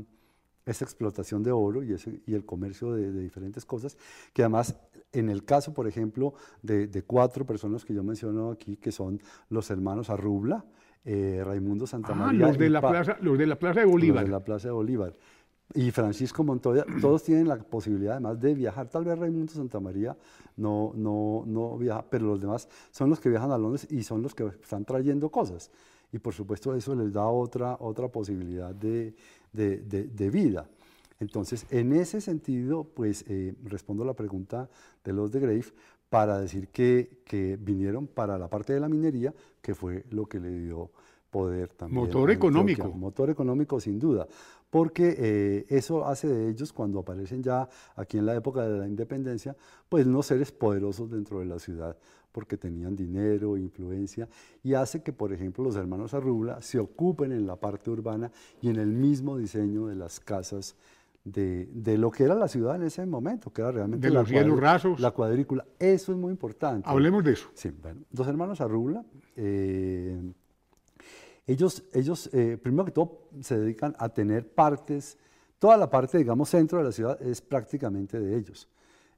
esa, 0.66 0.86
explotación 0.86 1.44
de 1.44 1.52
oro 1.52 1.84
y, 1.84 1.94
ese, 1.94 2.22
y 2.26 2.34
el 2.34 2.44
comercio 2.44 2.94
de, 2.94 3.12
diferentes 3.12 3.66
cosas, 3.66 3.98
que 4.34 4.42
además 4.42 4.76
en 5.14 5.30
el 5.30 5.46
caso, 5.46 5.74
por 5.74 5.88
ejemplo, 5.88 6.34
de, 6.62 7.04
cuatro 7.08 7.46
personas 7.46 7.86
que 7.86 7.94
yo 7.94 8.04
menciono 8.04 8.52
aquí, 8.52 8.78
que 8.78 8.92
son 8.92 9.22
los 9.50 9.70
hermanos 9.70 10.10
Arrubla, 10.10 10.66
eh, 11.06 11.42
Raimundo 11.46 11.88
Santamaría. 11.88 12.46
Ah, 12.46 12.50
los 12.50 12.58
de, 12.58 12.70
la 12.70 12.82
plaza, 12.82 13.18
los 13.22 13.38
de 13.38 13.48
la 13.48 13.58
Plaza 13.58 13.80
de 13.82 13.86
Bolívar. 13.86 14.24
Los 14.24 14.30
de 14.30 14.32
la 14.32 14.44
Plaza 14.44 14.68
de 14.68 14.74
Bolívar 14.74 15.14
y 15.74 15.92
Francisco 15.92 16.44
Montoya, 16.44 16.86
todos 17.02 17.24
tienen 17.24 17.48
la 17.48 17.58
posibilidad 17.58 18.14
además 18.14 18.40
de 18.40 18.54
viajar. 18.54 18.88
Tal 18.90 19.06
vez 19.06 19.18
Raimundo 19.18 19.54
Santamaría 19.54 20.16
no, 20.58 20.92
no, 20.96 21.44
no 21.46 21.78
viaja, 21.78 22.06
pero 22.10 22.26
los 22.26 22.40
demás 22.40 22.68
son 22.92 23.10
los 23.10 23.20
que 23.20 23.30
viajan 23.30 23.52
a 23.52 23.58
Londres 23.58 23.88
y 23.90 24.04
son 24.04 24.22
los 24.22 24.36
que 24.36 24.46
están 24.62 24.86
trayendo 24.86 25.30
cosas. 25.30 25.72
Y 26.12 26.20
por 26.20 26.34
supuesto 26.34 26.76
eso 26.76 26.94
les 26.96 27.12
da 27.12 27.26
otra, 27.26 27.78
otra 27.80 28.08
posibilidad 28.08 28.74
de, 28.74 29.16
de, 29.52 29.78
de, 29.80 30.30
vida. 30.30 30.70
Entonces, 31.20 31.66
en 31.70 31.94
ese 31.94 32.22
sentido, 32.22 32.84
pues 32.84 33.26
eh, 33.28 33.56
respondo 33.64 34.04
a 34.04 34.08
la 34.08 34.14
pregunta 34.14 34.70
de 35.04 35.14
los 35.14 35.32
de 35.32 35.40
Grave 35.40 35.66
para 36.10 36.40
decir 36.40 36.68
que, 36.70 37.22
que 37.26 37.58
vinieron 37.60 38.08
para 38.08 38.38
la 38.38 38.50
parte 38.50 38.74
de 38.74 38.80
la 38.80 38.90
minería, 38.90 39.34
que 39.62 39.74
fue 39.74 40.06
lo 40.12 40.26
que 40.26 40.40
le 40.40 40.60
dio 40.60 40.92
poder 41.32 41.70
también. 41.70 42.04
Motor 42.04 42.32
económico. 42.32 42.90
Motor 42.90 43.30
económico, 43.32 43.80
sin 43.80 44.00
duda 44.00 44.28
porque 44.74 45.16
eh, 45.20 45.66
eso 45.70 46.04
hace 46.04 46.28
de 46.28 46.50
ellos, 46.50 46.74
cuando 46.74 46.98
aparecen 46.98 47.44
ya 47.44 47.70
aquí 47.96 48.18
en 48.18 48.26
la 48.26 48.34
época 48.34 48.68
de 48.68 48.80
la 48.80 48.88
independencia, 48.88 49.56
pues 49.88 50.08
unos 50.08 50.26
seres 50.26 50.52
poderosos 50.52 51.12
dentro 51.12 51.42
de 51.42 51.46
la 51.46 51.60
ciudad, 51.60 51.96
porque 52.32 52.58
tenían 52.58 52.96
dinero, 52.96 53.56
influencia, 53.56 54.28
y 54.64 54.74
hace 54.74 55.04
que, 55.04 55.14
por 55.14 55.32
ejemplo, 55.32 55.64
los 55.64 55.76
hermanos 55.76 56.16
Arrubla 56.16 56.60
se 56.64 56.80
ocupen 56.80 57.32
en 57.32 57.46
la 57.46 57.56
parte 57.56 57.92
urbana 57.92 58.32
y 58.64 58.70
en 58.70 58.78
el 58.78 58.88
mismo 58.88 59.38
diseño 59.38 59.86
de 59.86 59.94
las 59.96 60.20
casas 60.20 60.76
de, 61.24 61.98
lo 61.98 62.12
que 62.12 62.24
era 62.24 62.36
la 62.36 62.48
ciudad 62.48 62.76
en 62.76 62.84
ese 62.84 63.06
momento, 63.06 63.52
que 63.52 63.62
era 63.62 63.72
realmente 63.72 64.10
la, 64.10 64.24
rasos. 64.24 65.00
la 65.00 65.12
cuadrícula. 65.12 65.66
Eso 65.80 66.12
es 66.12 66.18
muy 66.18 66.32
importante. 66.32 66.88
Hablemos 66.90 67.24
de 67.24 67.34
eso. 67.34 67.50
Sí, 67.54 67.70
bueno, 67.82 68.02
los 68.12 68.28
hermanos 68.28 68.60
Arrubla, 68.62 69.04
eh, 69.36 70.22
ellos, 71.48 71.84
ellos 71.94 72.30
eh, 72.34 72.58
primero 72.62 72.86
que 72.86 72.92
todo, 72.92 73.30
se 73.42 73.58
dedican 73.58 73.96
a 74.00 74.10
tener 74.10 74.48
partes, 74.54 75.18
toda 75.60 75.78
la 75.78 75.90
parte, 75.90 76.18
digamos, 76.18 76.50
centro 76.50 76.80
de 76.80 76.86
la 76.86 76.92
ciudad 76.92 77.22
es 77.22 77.42
prácticamente 77.42 78.20
de 78.20 78.38
ellos. 78.38 78.68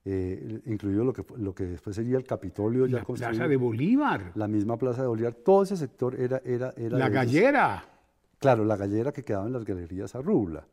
Eh, 0.07 0.61
incluido 0.67 1.03
lo 1.03 1.11
que, 1.11 1.25
lo 1.37 1.55
que 1.55 1.65
después 1.65 1.95
sería 1.95 2.17
el 2.17 2.25
Capitolio. 2.25 2.85
La 2.85 3.03
Plaza 3.03 3.47
de 3.47 3.57
Bolívar. 3.57 4.31
La 4.35 4.47
misma 4.47 4.77
Plaza 4.77 5.01
de 5.01 5.07
Bolívar. 5.07 5.33
Todo 5.33 5.63
ese 5.63 5.75
sector 5.75 6.13
era... 6.19 6.39
era, 6.45 6.71
era 6.77 6.95
la 6.99 7.09
gallera. 7.09 7.83
Claro, 8.37 8.63
la 8.65 8.77
gallera 8.77 9.11
que 9.11 9.23
quedaba 9.23 9.47
en 9.47 9.53
las 9.53 9.65
galerías 9.65 10.13
a 10.13 10.21
Rubla. 10.21 10.67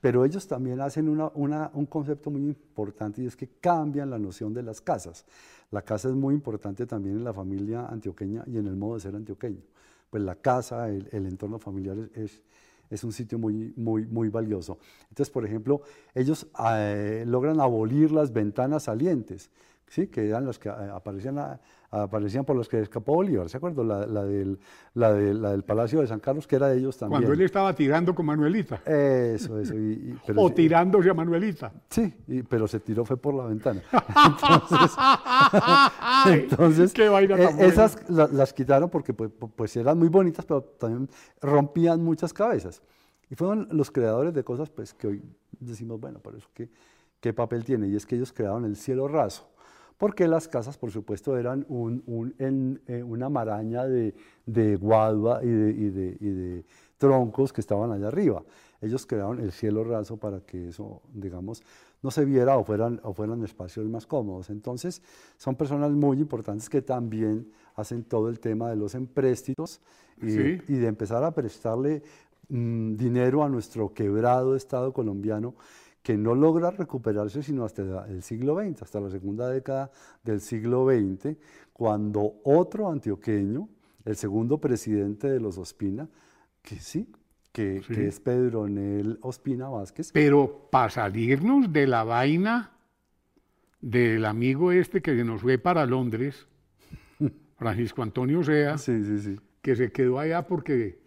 Pero 0.00 0.24
ellos 0.24 0.46
también 0.46 0.80
hacen 0.80 1.08
una, 1.08 1.30
una, 1.34 1.70
un 1.74 1.86
concepto 1.86 2.30
muy 2.30 2.42
importante 2.42 3.22
y 3.22 3.26
es 3.26 3.36
que 3.36 3.48
cambian 3.60 4.10
la 4.10 4.18
noción 4.18 4.54
de 4.54 4.62
las 4.62 4.80
casas. 4.80 5.24
La 5.70 5.82
casa 5.82 6.08
es 6.08 6.14
muy 6.14 6.34
importante 6.34 6.86
también 6.86 7.16
en 7.16 7.24
la 7.24 7.32
familia 7.32 7.86
antioqueña 7.86 8.44
y 8.46 8.58
en 8.58 8.66
el 8.66 8.76
modo 8.76 8.94
de 8.94 9.00
ser 9.00 9.14
antioqueño 9.16 9.62
pues 10.10 10.22
la 10.22 10.36
casa, 10.36 10.88
el, 10.88 11.08
entorno 11.12 11.58
familiar 11.58 11.96
es, 12.14 12.42
es, 12.90 13.04
un 13.04 13.12
sitio 13.12 13.38
muy, 13.38 13.72
muy, 13.76 14.06
muy 14.06 14.28
valioso. 14.28 14.78
Entonces, 15.10 15.30
por 15.30 15.44
ejemplo, 15.44 15.82
ellos 16.14 16.46
eh, 16.74 17.24
logran 17.26 17.60
abolir 17.60 18.10
las 18.10 18.32
ventanas 18.32 18.84
salientes, 18.84 19.50
¿sí? 19.88 20.06
que 20.06 20.28
eran 20.28 20.46
las 20.46 20.58
que 20.58 20.68
eh, 20.68 20.72
aparecían 20.92 21.38
a, 21.38 21.60
aparecían 21.90 22.44
por 22.44 22.54
los 22.54 22.68
que 22.68 22.80
escapó 22.80 23.14
Bolívar, 23.14 23.48
¿se 23.48 23.56
acuerdan? 23.56 23.88
La, 23.88 24.06
la, 24.06 24.24
del, 24.24 24.58
la, 24.94 25.12
del 25.12 25.62
Palacio 25.64 26.00
de 26.00 26.06
San 26.06 26.20
Carlos, 26.20 26.46
que 26.46 26.56
era 26.56 26.68
de 26.68 26.78
ellos 26.78 26.96
también. 26.96 27.22
Cuando 27.22 27.32
él 27.32 27.40
estaba 27.40 27.74
tirando 27.74 28.14
con 28.14 28.26
Manuelita. 28.26 28.82
Eso, 28.84 29.58
eso. 29.58 29.74
o 30.36 30.52
tirándose 30.52 31.10
a 31.10 31.14
Manuelita. 31.14 31.72
Sí, 31.88 32.14
pero 32.48 32.68
se 32.68 32.80
tiró 32.80 33.04
fue 33.04 33.16
por 33.16 33.34
la 33.34 33.46
ventana. 33.46 33.82
Entonces, 36.26 36.92
Qué 36.92 37.08
vaina 37.08 37.36
eh, 37.36 37.56
esas 37.60 38.08
las 38.08 38.52
quitaron 38.52 38.90
porque 38.90 39.14
pues, 39.14 39.30
pues, 39.56 39.76
eran 39.76 39.98
muy 39.98 40.08
bonitas, 40.08 40.44
pero 40.44 40.62
también 40.62 41.08
rompían 41.40 42.02
muchas 42.02 42.32
cabezas. 42.32 42.82
Y 43.30 43.34
fueron 43.34 43.68
los 43.70 43.90
creadores 43.90 44.34
de 44.34 44.44
cosas 44.44 44.70
pues, 44.70 44.92
que 44.92 45.06
hoy 45.06 45.22
decimos, 45.58 46.00
bueno, 46.00 46.18
por 46.18 46.34
eso, 46.34 46.48
¿qué, 46.52 46.70
¿qué 47.20 47.32
papel 47.32 47.64
tiene? 47.64 47.88
Y 47.88 47.96
es 47.96 48.04
que 48.04 48.16
ellos 48.16 48.32
crearon 48.32 48.64
el 48.64 48.76
cielo 48.76 49.08
raso 49.08 49.48
porque 49.98 50.28
las 50.28 50.46
casas, 50.46 50.78
por 50.78 50.92
supuesto, 50.92 51.36
eran 51.36 51.66
eh, 51.68 53.02
una 53.02 53.28
maraña 53.28 53.84
de, 53.84 54.14
guadua 54.76 55.40
y 55.42 55.48
de, 55.48 56.64
troncos 56.96 57.52
que 57.52 57.60
estaban 57.60 57.90
allá 57.92 58.08
arriba. 58.08 58.42
Ellos 58.80 59.06
crearon 59.06 59.40
el 59.40 59.50
cielo 59.50 59.82
raso 59.82 60.16
para 60.16 60.40
que 60.40 60.68
eso, 60.68 61.02
digamos, 61.12 61.62
no 62.00 62.12
se 62.12 62.24
viera 62.24 62.56
o 62.56 62.64
fueran, 62.64 63.00
o 63.02 63.12
fueran 63.12 63.42
espacios 63.42 63.86
más 63.88 64.06
cómodos. 64.06 64.50
Entonces, 64.50 65.02
son 65.36 65.56
personas 65.56 65.90
muy 65.90 66.18
importantes 66.20 66.68
que 66.68 66.80
también 66.80 67.50
hacen 67.74 68.04
todo 68.04 68.28
el 68.28 68.38
tema 68.38 68.70
de 68.70 68.76
los 68.76 68.94
empréstitos 68.94 69.80
y, 70.20 70.28
de 70.28 70.86
empezar 70.86 71.24
a 71.24 71.32
prestarle 71.32 72.02
mm, 72.48 72.94
dinero 72.94 73.42
a 73.42 73.48
nuestro 73.48 73.92
quebrado 73.92 74.54
Estado 74.54 74.92
colombiano 74.92 75.54
que 76.08 76.16
no 76.16 76.34
logra 76.34 76.70
recuperarse 76.70 77.42
sino 77.42 77.66
hasta 77.66 78.06
el 78.08 78.22
siglo 78.22 78.58
XX, 78.58 78.80
hasta 78.80 78.98
la 78.98 79.10
segunda 79.10 79.46
década 79.50 79.90
del 80.24 80.40
siglo 80.40 80.86
XX, 80.86 81.36
cuando 81.74 82.40
otro 82.44 82.90
antioqueño, 82.90 83.68
el 84.06 84.16
segundo 84.16 84.58
presidente 84.58 85.28
de 85.28 85.38
los 85.38 85.58
Ospina, 85.58 86.08
que 86.62 86.76
sí, 86.76 87.12
que, 87.52 87.82
es 87.90 88.20
Pedro 88.20 88.66
Nel 88.66 89.18
Ospina 89.20 89.68
Vázquez. 89.68 90.10
Pero 90.10 90.70
para 90.70 90.88
salirnos 90.88 91.70
de 91.74 91.86
la 91.86 92.04
vaina 92.04 92.72
del 93.82 94.24
amigo 94.24 94.72
este 94.72 95.02
que 95.02 95.12
nos 95.24 95.42
fue 95.42 95.58
para 95.58 95.84
Londres, 95.84 96.46
Francisco 97.58 98.02
Antonio 98.02 98.42
Sea, 98.42 98.76
que 99.60 99.76
se 99.76 99.92
quedó 99.92 100.18
allá 100.20 100.46
porque 100.46 100.98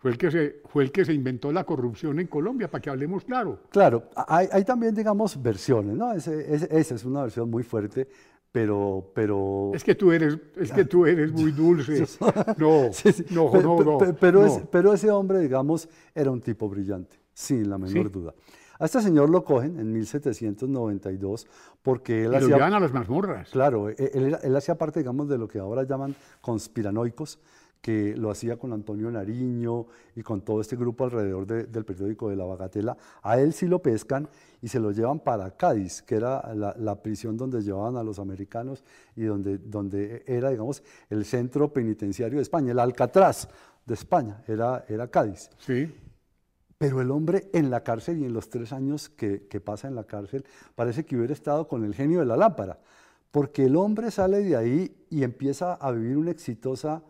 fue 0.00 0.12
el, 0.12 0.16
que 0.16 0.30
se, 0.30 0.62
fue 0.64 0.82
el 0.82 0.92
que 0.92 1.04
se 1.04 1.12
inventó 1.12 1.52
la 1.52 1.64
corrupción 1.64 2.18
en 2.20 2.26
Colombia, 2.26 2.70
para 2.70 2.80
que 2.80 2.88
hablemos 2.88 3.22
claro. 3.22 3.58
Claro, 3.68 4.04
hay, 4.16 4.64
también, 4.64 4.94
digamos, 4.94 5.40
versiones, 5.42 5.94
¿no? 5.94 6.12
esa 6.14 6.94
es 6.94 7.04
una 7.04 7.20
versión 7.20 7.50
muy 7.50 7.62
fuerte, 7.62 8.08
pero, 8.50 9.12
pero... 9.14 9.72
Es 9.74 9.84
que 9.84 9.94
tú 9.94 10.10
eres, 10.10 10.38
es 10.56 10.72
que 10.72 10.86
tú 10.86 11.04
eres 11.04 11.30
muy 11.32 11.52
dulce. 11.52 12.06
No, 12.56 12.90
no, 13.30 13.60
no, 13.60 13.84
no, 13.84 13.98
pero, 14.18 14.68
pero, 14.70 14.94
ese 14.94 15.10
hombre, 15.10 15.38
digamos, 15.38 15.86
era 16.14 16.30
un 16.30 16.40
tipo 16.40 16.66
brillante, 16.70 17.20
sin 17.34 17.68
la 17.68 17.76
menor 17.76 18.10
duda. 18.10 18.34
A 18.78 18.86
este 18.86 19.02
señor 19.02 19.28
lo 19.28 19.44
cogen 19.44 19.78
en 19.78 19.92
1792 19.92 21.46
porque 21.82 22.24
él 22.24 22.32
y 22.32 22.36
hacía... 22.36 22.48
lo 22.48 22.56
llevan 22.56 22.72
a 22.72 22.80
las 22.80 22.94
mazmorras. 22.94 23.50
Claro, 23.50 23.90
él, 23.90 23.96
él, 23.98 24.38
él 24.42 24.56
hacía 24.56 24.76
parte, 24.76 25.00
digamos, 25.00 25.28
de 25.28 25.36
lo 25.36 25.46
que 25.46 25.58
ahora 25.58 25.82
llaman 25.82 26.16
conspiranoicos, 26.40 27.38
que 27.80 28.14
lo 28.16 28.30
hacía 28.30 28.58
con 28.58 28.72
Antonio 28.72 29.10
Nariño 29.10 29.86
y 30.14 30.22
con 30.22 30.42
todo 30.42 30.60
este 30.60 30.76
grupo 30.76 31.04
alrededor 31.04 31.46
del 31.46 31.84
periódico 31.84 32.28
de 32.28 32.36
La 32.36 32.44
Bagatela. 32.44 32.96
A 33.22 33.40
él 33.40 33.52
sí 33.52 33.66
lo 33.66 33.80
pescan 33.80 34.28
y 34.60 34.68
se 34.68 34.78
lo 34.78 34.92
llevan 34.92 35.20
para 35.20 35.50
Cádiz, 35.56 36.02
que 36.02 36.16
era 36.16 36.54
la, 36.54 37.02
prisión 37.02 37.36
donde 37.36 37.62
llevaban 37.62 37.96
a 37.96 38.02
los 38.02 38.18
americanos 38.18 38.84
y 39.16 39.22
donde, 39.22 39.58
donde 39.58 40.22
era, 40.26 40.50
digamos, 40.50 40.82
el 41.08 41.24
centro 41.24 41.72
penitenciario 41.72 42.36
de 42.36 42.42
España, 42.42 42.72
el 42.72 42.78
Alcatraz 42.78 43.48
de 43.86 43.94
España, 43.94 44.42
era, 44.46 44.84
era 44.88 45.08
Cádiz. 45.08 45.48
Sí. 45.58 45.92
Pero 46.76 47.00
el 47.00 47.10
hombre 47.10 47.48
en 47.52 47.70
la 47.70 47.82
cárcel 47.82 48.18
y 48.18 48.24
en 48.24 48.34
los 48.34 48.50
tres 48.50 48.72
años 48.72 49.08
que, 49.08 49.46
que 49.48 49.60
pasa 49.60 49.88
en 49.88 49.94
la 49.94 50.04
cárcel, 50.04 50.44
parece 50.74 51.04
que 51.04 51.16
hubiera 51.16 51.32
estado 51.32 51.66
con 51.66 51.84
el 51.84 51.94
genio 51.94 52.20
de 52.20 52.26
la 52.26 52.36
lámpara, 52.36 52.78
porque 53.30 53.64
el 53.66 53.76
hombre 53.76 54.10
sale 54.10 54.42
de 54.42 54.56
ahí 54.56 55.06
y 55.08 55.22
empieza 55.22 55.74
a 55.74 55.90
vivir 55.92 56.18
una 56.18 56.30
exitosa 56.30 57.02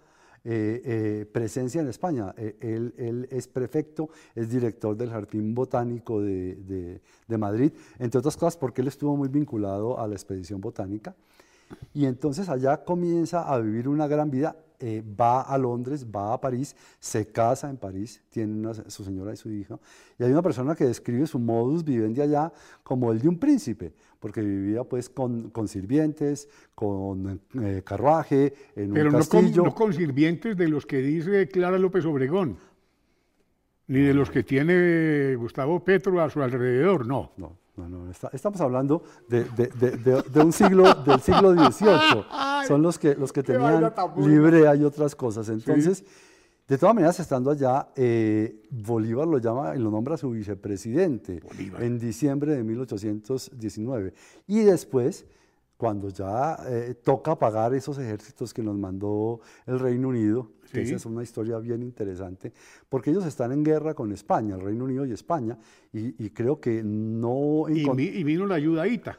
eh, 0.43 0.81
eh, 0.85 1.27
presencia 1.31 1.83
en 1.83 1.89
España. 1.89 2.35
Eh, 2.37 2.57
él, 2.61 3.29
es 3.31 3.47
prefecto, 3.47 4.09
es 4.35 4.49
director 4.49 4.97
del 4.97 5.11
Jardín 5.11 5.55
Botánico 5.55 6.23
de, 6.23 7.01
Madrid, 7.29 7.73
entre 7.99 8.19
otras 8.19 8.37
cosas 8.39 8.57
porque 8.57 8.81
él 8.81 8.89
estuvo 8.89 9.17
muy 9.17 9.29
vinculado 9.29 10.01
a 10.01 10.09
la 10.09 10.15
expedición 10.15 10.61
botánica. 10.61 11.15
Y 11.93 12.07
entonces 12.07 12.49
allá 12.49 12.85
comienza 12.85 13.43
a 13.43 13.59
vivir 13.59 13.87
una 13.87 14.09
gran 14.09 14.31
vida. 14.31 14.57
Va 14.81 15.43
a 15.43 15.59
Londres, 15.59 16.07
va 16.07 16.33
a 16.33 16.41
París, 16.41 16.75
se 16.99 17.31
casa 17.31 17.69
en 17.69 17.77
París, 17.77 18.23
tiene 18.31 18.73
su 18.89 19.05
señora 19.05 19.33
y 19.33 19.37
su 19.37 19.51
hija. 19.51 19.79
Y 20.19 20.25
hay 20.25 20.33
una 20.33 20.43
persona 20.43 20.75
que 20.75 20.85
describe 20.85 21.27
su 21.27 21.39
modus 21.39 21.85
vivendi 21.85 22.21
allá 22.21 22.53
como 22.83 23.13
el 23.13 23.21
de 23.21 23.29
un 23.29 23.39
príncipe 23.39 23.93
porque 24.21 24.43
vivía 24.43 24.85
pues 24.85 25.09
con, 25.09 25.51
con 25.51 25.67
sirvientes, 25.67 26.49
con 26.75 27.41
eh, 27.63 27.83
carruaje, 27.85 28.53
en 28.77 28.93
un 28.93 29.11
castillo. 29.13 29.51
Pero 29.51 29.65
no 29.65 29.75
con 29.75 29.93
sirvientes 29.95 30.57
de 30.57 30.69
los 30.69 30.85
que 30.85 30.99
dice 30.99 31.49
Clara 31.49 31.79
López 31.79 32.05
Obregón, 32.05 32.59
ni 33.87 34.01
de 34.01 34.15
los 34.15 34.31
que 34.31 34.43
tiene 34.43 35.35
Gustavo 35.37 35.83
Petro 35.83 36.21
a 36.21 36.29
su 36.29 36.43
alrededor, 36.43 37.07
no. 37.07 37.33
No, 37.39 37.57
no, 37.89 38.07
no. 38.07 38.11
estamos 38.33 38.61
hablando 38.61 39.03
de, 39.29 39.45
de, 39.45 40.23
de, 40.23 40.41
un 40.41 40.53
siglo, 40.53 40.95
del 40.95 41.21
siglo 41.21 41.53
XVIII. 41.53 42.25
Son 42.67 42.83
los 42.83 42.99
que, 42.99 43.15
los 43.15 43.33
que 43.33 43.43
tenían 43.43 43.93
librea 44.17 44.75
y 44.75 44.85
otras 44.85 45.15
cosas. 45.15 45.49
Entonces... 45.49 46.05
De 46.71 46.79
todas 46.79 46.95
maneras, 46.95 47.19
estando 47.19 47.51
allá, 47.51 47.89
eh, 47.97 48.63
Bolívar 48.71 49.27
lo 49.27 49.39
llama 49.39 49.75
y 49.75 49.81
lo 49.81 49.91
nombra 49.91 50.17
su 50.17 50.31
vicepresidente 50.31 51.43
en 51.81 51.99
diciembre 51.99 52.55
de 52.55 52.63
1819. 52.63 54.15
Y 54.47 54.61
después, 54.61 55.27
cuando 55.81 56.11
ya 56.11 56.59
eh, 56.67 56.95
toca 57.03 57.39
pagar 57.39 57.73
esos 57.73 57.99
ejércitos 57.99 58.53
que 58.53 58.63
nos 58.63 58.77
mandó 58.77 59.41
el 59.65 59.79
Reino 59.79 60.09
Unido, 60.09 60.51
esa 60.71 60.97
es 60.97 61.07
una 61.07 61.23
historia 61.23 61.59
bien 61.59 61.83
interesante, 61.83 62.53
porque 62.87 63.09
ellos 63.09 63.25
están 63.25 63.51
en 63.51 63.65
guerra 63.65 63.95
con 63.95 64.13
España, 64.13 64.57
el 64.57 64.61
Reino 64.61 64.85
Unido 64.85 65.07
y 65.07 65.13
España, 65.13 65.57
y, 65.91 66.29
creo 66.31 66.61
que 66.61 66.83
no... 66.85 67.65
Y, 67.71 67.89
y, 67.99 68.25
vino 68.25 68.45
la 68.45 68.57
ayudadita. 68.57 69.19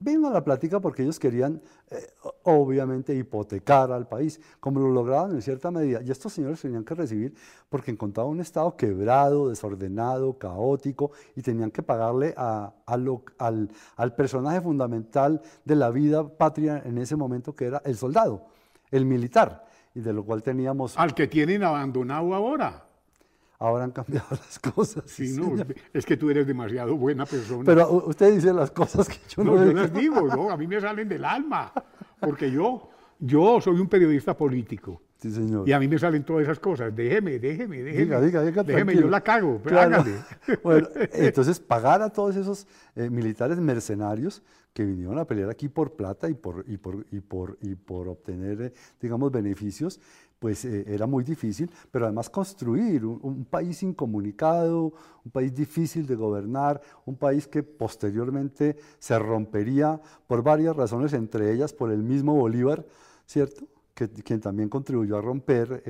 Vino 0.00 0.28
a 0.28 0.30
la 0.30 0.44
plática 0.44 0.78
porque 0.78 1.02
ellos 1.02 1.18
querían, 1.18 1.60
eh, 1.90 2.06
obviamente, 2.44 3.14
hipotecar 3.14 3.90
al 3.90 4.06
país, 4.06 4.40
como 4.60 4.78
lo 4.78 4.90
lograban 4.90 5.32
en 5.32 5.42
cierta 5.42 5.72
medida. 5.72 6.00
Y 6.02 6.10
estos 6.10 6.32
señores 6.32 6.60
tenían 6.60 6.84
que 6.84 6.94
recibir 6.94 7.34
porque 7.68 7.90
encontraban 7.90 8.32
un 8.32 8.40
Estado 8.40 8.76
quebrado, 8.76 9.48
desordenado, 9.48 10.38
caótico, 10.38 11.10
y 11.34 11.42
tenían 11.42 11.72
que 11.72 11.82
pagarle 11.82 12.32
a, 12.36 12.72
al, 12.86 13.68
al 13.96 14.14
personaje 14.14 14.60
fundamental 14.60 15.42
de 15.64 15.74
la 15.74 15.90
vida 15.90 16.28
patria 16.28 16.80
en 16.84 16.98
ese 16.98 17.16
momento, 17.16 17.56
que 17.56 17.64
era 17.66 17.82
el 17.84 17.96
soldado, 17.96 18.46
el 18.92 19.04
militar, 19.04 19.66
y 19.94 20.00
de 20.00 20.12
lo 20.12 20.24
cual 20.24 20.44
teníamos... 20.44 20.96
Al 20.96 21.12
que 21.12 21.26
tienen 21.26 21.64
abandonado 21.64 22.34
ahora 22.34 22.87
ahora 23.58 23.84
han 23.84 23.90
cambiado 23.90 24.26
las 24.30 24.58
cosas. 24.58 25.04
Sí, 25.06 25.32
no, 25.36 25.54
es 25.92 26.06
que 26.06 26.16
tú 26.16 26.30
eres 26.30 26.46
demasiado 26.46 26.96
buena 26.96 27.26
persona. 27.26 27.64
Pero 27.64 27.90
usted 28.06 28.34
dice 28.34 28.52
las 28.52 28.70
cosas 28.70 29.08
que 29.08 29.18
yo 29.28 29.44
no, 29.44 29.56
no 29.56 29.64
yo 29.64 29.72
las 29.72 29.92
digo, 29.92 30.26
¿no? 30.28 30.50
A 30.50 30.56
mí 30.56 30.66
me 30.66 30.80
salen 30.80 31.08
del 31.08 31.24
alma, 31.24 31.72
porque 32.20 32.50
yo, 32.50 32.88
yo 33.18 33.60
soy 33.60 33.80
un 33.80 33.88
periodista 33.88 34.36
político. 34.36 35.02
Sí, 35.18 35.32
señor. 35.32 35.68
Y 35.68 35.72
a 35.72 35.80
mí 35.80 35.88
me 35.88 35.98
salen 35.98 36.22
todas 36.22 36.44
esas 36.44 36.60
cosas. 36.60 36.94
Déjeme, 36.94 37.40
déjeme, 37.40 37.82
déjeme. 37.82 38.04
Diga, 38.04 38.20
diga, 38.20 38.44
diga, 38.44 38.62
déjeme, 38.62 38.94
yo 38.94 39.08
la 39.08 39.20
cago, 39.20 39.60
claro. 39.62 40.04
Bueno, 40.62 40.88
entonces 41.12 41.58
pagar 41.58 42.02
a 42.02 42.10
todos 42.10 42.36
esos 42.36 42.68
eh, 42.94 43.10
militares 43.10 43.58
mercenarios 43.58 44.42
que 44.72 44.84
vinieron 44.84 45.18
a 45.18 45.24
pelear 45.24 45.50
aquí 45.50 45.68
por 45.68 45.96
plata 45.96 46.30
y 46.30 46.34
por, 46.34 46.64
y 46.68 46.76
por, 46.76 47.04
y 47.10 47.18
por, 47.18 47.58
y 47.60 47.74
por 47.74 48.06
obtener, 48.06 48.62
eh, 48.62 48.72
digamos, 49.00 49.32
beneficios, 49.32 50.00
pues 50.38 50.64
eh, 50.64 50.84
era 50.86 51.06
muy 51.06 51.24
difícil, 51.24 51.70
pero 51.90 52.06
además 52.06 52.30
construir 52.30 53.04
un, 53.04 53.44
país 53.44 53.82
incomunicado, 53.82 54.92
un 55.24 55.30
país 55.32 55.54
difícil 55.54 56.06
de 56.06 56.14
gobernar, 56.14 56.80
un 57.06 57.16
país 57.16 57.48
que 57.48 57.62
posteriormente 57.62 58.76
se 58.98 59.18
rompería 59.18 60.00
por 60.26 60.42
varias 60.42 60.76
razones, 60.76 61.12
entre 61.12 61.52
ellas 61.52 61.72
por 61.72 61.90
el 61.90 62.02
mismo 62.02 62.34
Bolívar, 62.34 62.84
¿cierto? 63.26 63.66
Que, 63.94 64.08
quien 64.08 64.40
también 64.40 64.68
contribuyó 64.68 65.16
a 65.18 65.20
romper 65.20 65.82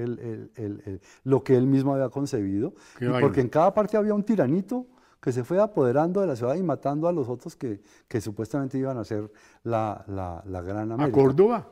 lo 1.25 1.45
que 1.45 1.57
él 1.57 1.67
mismo 1.67 1.93
había 1.93 2.09
concebido, 2.09 2.73
porque 3.21 3.43
en 3.43 3.51
cada 3.51 3.75
parte 3.75 3.99
había 3.99 4.15
un 4.15 4.25
tiranito 4.25 4.87
que 5.21 5.33
se 5.33 5.45
fue 5.45 5.61
apoderando 5.61 6.21
de 6.21 6.27
la 6.27 6.37
ciudad 6.37 6.55
y 6.55 6.63
matando 6.63 7.09
a 7.09 7.13
los 7.13 7.29
otros 7.29 7.57
que, 7.57 7.81
supuestamente 8.21 8.79
iban 8.79 8.97
a 8.97 9.05
ser 9.05 9.31
la, 9.65 10.05
la, 10.07 10.63
gran 10.63 10.93
América. 10.93 11.21
¿A 11.21 11.23
Córdoba? 11.23 11.69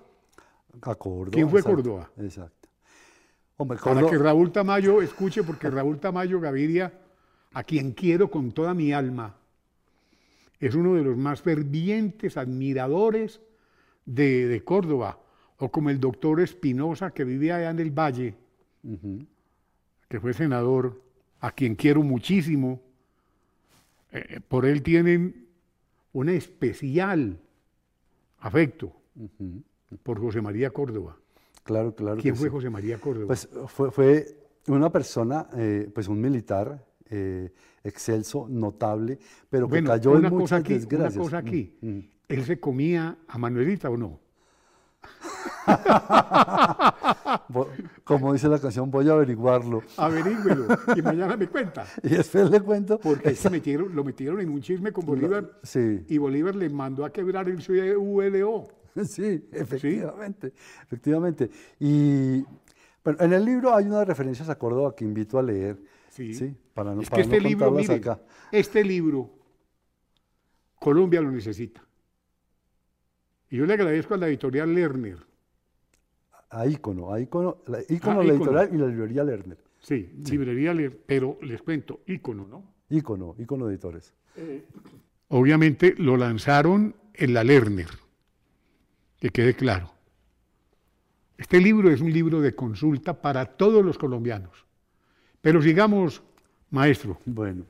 A 0.83 0.95
Córdoba. 0.95 1.31
¿Quién 1.33 1.49
fue 1.49 1.62
Córdoba? 1.62 2.11
Exacto. 2.19 2.66
Para 3.57 4.11
que 4.11 4.19
Raúl 4.19 4.53
Tamayo 4.53 5.01
escuche, 5.01 5.42
porque 5.42 5.71
Raúl 5.71 5.99
Tamayo 5.99 6.40
Gaviria, 6.40 6.92
a 7.55 7.64
quien 7.64 7.92
quiero 7.92 8.31
con 8.31 8.53
toda 8.53 8.75
mi 8.75 8.92
alma, 8.92 9.35
es 10.61 10.75
uno 10.75 10.95
de 10.95 11.03
los 11.03 11.16
más 11.16 11.40
fervientes 11.40 12.37
admiradores 12.37 13.40
de, 14.05 14.62
Córdoba, 14.64 15.19
o 15.59 15.71
como 15.71 15.88
el 15.88 16.01
doctor 16.01 16.40
Espinosa, 16.40 17.12
que 17.12 17.25
vivía 17.25 17.57
allá 17.57 17.71
en 17.71 17.79
el 17.79 17.90
Valle, 17.90 18.35
que 20.09 20.21
fue 20.21 20.35
senador, 20.35 21.01
a 21.40 21.51
quien 21.51 21.77
quiero 21.77 22.03
muchísimo. 22.03 22.83
Eh, 24.12 24.40
por 24.47 24.66
él 24.66 24.83
tienen 24.83 25.47
un 26.12 26.29
especial 26.29 27.38
afecto 28.40 28.92
por 30.03 30.21
José 30.21 30.42
María 30.42 30.71
Córdoba. 30.71 31.16
Claro, 31.67 31.95
claro. 31.95 32.19
¿Quién 32.21 32.37
fue 32.37 32.49
José 32.49 32.71
María 32.71 33.01
Córdoba? 33.01 33.27
Pues 33.27 33.49
fue, 33.67 33.91
fue 33.91 34.39
una 34.69 34.91
persona, 34.91 35.49
eh, 35.57 35.91
pues 35.93 36.07
un 36.07 36.21
militar 36.21 36.85
eh, 37.11 37.53
excelso, 37.83 38.47
notable, 38.49 39.19
pero 39.51 39.69
que 39.69 39.83
cayó 39.83 40.17
en 40.17 40.33
muchas 40.33 40.61
aquí, 40.61 40.75
desgracias. 40.75 41.17
Una 41.17 41.25
cosa 41.25 41.39
aquí, 41.39 41.77
mm, 41.81 41.89
mm. 41.89 42.09
¿él 42.29 42.45
se 42.45 42.61
comía 42.61 43.19
a 43.27 43.39
Manuelita 43.39 43.91
o 43.91 43.97
no? 43.97 44.21
Como 48.05 48.33
dice 48.33 48.49
la 48.49 48.61
canción, 48.61 48.89
voy 48.91 49.09
a 49.09 49.15
averiguarlo. 49.15 49.83
Averígüelo 49.97 50.67
y 50.95 51.03
mañana 51.03 51.37
me 51.37 51.49
cuenta. 51.49 51.85
Y 52.03 52.11
después 52.11 52.51
le 52.51 52.61
cuento. 52.61 52.99
Porque 52.99 53.35
se 53.35 53.49
metieron, 53.51 53.95
lo 53.95 54.05
metieron 54.05 54.41
en 54.41 54.51
un 54.51 54.61
chisme 54.61 54.93
con 54.93 55.05
Bolívar 55.05 55.59
sí. 55.63 56.05
y 56.09 56.19
Bolívar 56.19 56.55
le 56.55 56.71
mandó 56.71 57.05
a 57.05 57.11
quebrar 57.11 57.49
el 57.49 57.61
ULO. 57.97 58.69
Sí, 59.05 59.49
efectivamente, 59.53 60.53
efectivamente. 60.83 61.51
Y 61.79 62.45
bueno, 63.05 63.21
en 63.21 63.33
el 63.33 63.45
libro 63.45 63.75
hay 63.75 63.87
unas 63.87 64.07
referencias 64.07 64.49
a 64.49 64.59
Córdoba 64.59 64.95
que 64.95 65.05
invito 65.05 65.39
a 65.39 65.43
leer. 65.43 65.79
Sí. 66.11 66.57
Para 66.73 66.95
no, 66.95 67.03
es 67.03 67.11
que 67.11 67.21
este 67.21 67.41
libro, 67.41 67.77
este 68.51 68.85
libro, 68.85 69.31
Colombia 70.79 71.21
lo 71.21 71.31
necesita. 71.31 71.83
Y 73.51 73.59
yo 73.59 73.67
le 73.67 73.75
agradezco 73.75 74.15
a 74.15 74.17
la 74.17 74.29
editorial 74.29 74.75
Lerner. 74.75 75.19
A 76.51 76.67
Icono, 76.67 77.13
a 77.13 77.21
Icono, 77.21 77.59
la, 77.67 77.81
Icono, 77.89 78.23
la 78.23 78.33
editorial 78.33 78.71
y 78.73 78.79
la 78.79 78.87
librería 78.87 79.25
Lerner. 79.25 79.59
Sí, 79.79 80.11
librería 80.31 80.73
Lerner, 80.73 80.99
pero 81.05 81.39
les 81.43 81.61
cuento, 81.61 82.01
Icono, 82.07 82.47
¿no? 82.47 82.75
Icono, 82.89 83.35
Icono 83.39 83.69
Editores. 83.69 84.15
Eh, 84.37 84.65
obviamente 85.29 85.95
lo 85.99 86.17
lanzaron 86.17 86.95
en 87.15 87.35
la 87.35 87.45
Lerner 87.45 88.06
que 89.27 89.43
quede 89.43 89.55
claro. 89.55 89.91
Este 91.37 91.61
libro 91.61 91.91
es 91.91 92.01
un 92.01 92.12
libro 92.12 92.41
de 92.41 92.55
consulta 92.55 93.21
para 93.21 93.45
todos 93.45 93.85
los 93.85 93.99
colombianos. 93.99 94.65
Pero 95.41 95.61
sigamos, 95.61 96.23
maestro. 96.71 97.19
Bueno, 97.25 97.65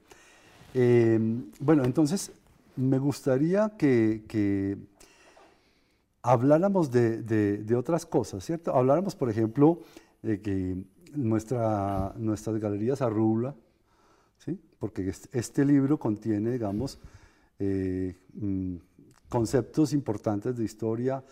eh, 0.74 1.18
bueno 1.58 1.84
entonces 1.84 2.30
me 2.76 2.98
gustaría 2.98 3.72
que, 3.78 4.76
habláramos 6.22 6.90
de, 6.90 7.74
otras 7.76 8.04
cosas, 8.04 8.44
¿cierto? 8.44 8.74
Habláramos, 8.74 9.16
por 9.16 9.30
ejemplo, 9.30 9.80
de 10.22 10.40
que 10.42 10.76
nuestra, 11.14 12.12
nuestras 12.16 12.58
galerías 12.58 13.00
Arrula, 13.00 13.54
¿sí? 14.38 14.60
porque 14.78 15.10
este, 15.32 15.64
libro 15.64 15.98
contiene, 15.98 16.50
digamos, 16.50 16.98
eh, 17.58 18.14
mm, 18.34 18.76
conceptos 19.28 19.92
importantes 19.92 20.56
de 20.56 20.64
historia, 20.64 21.24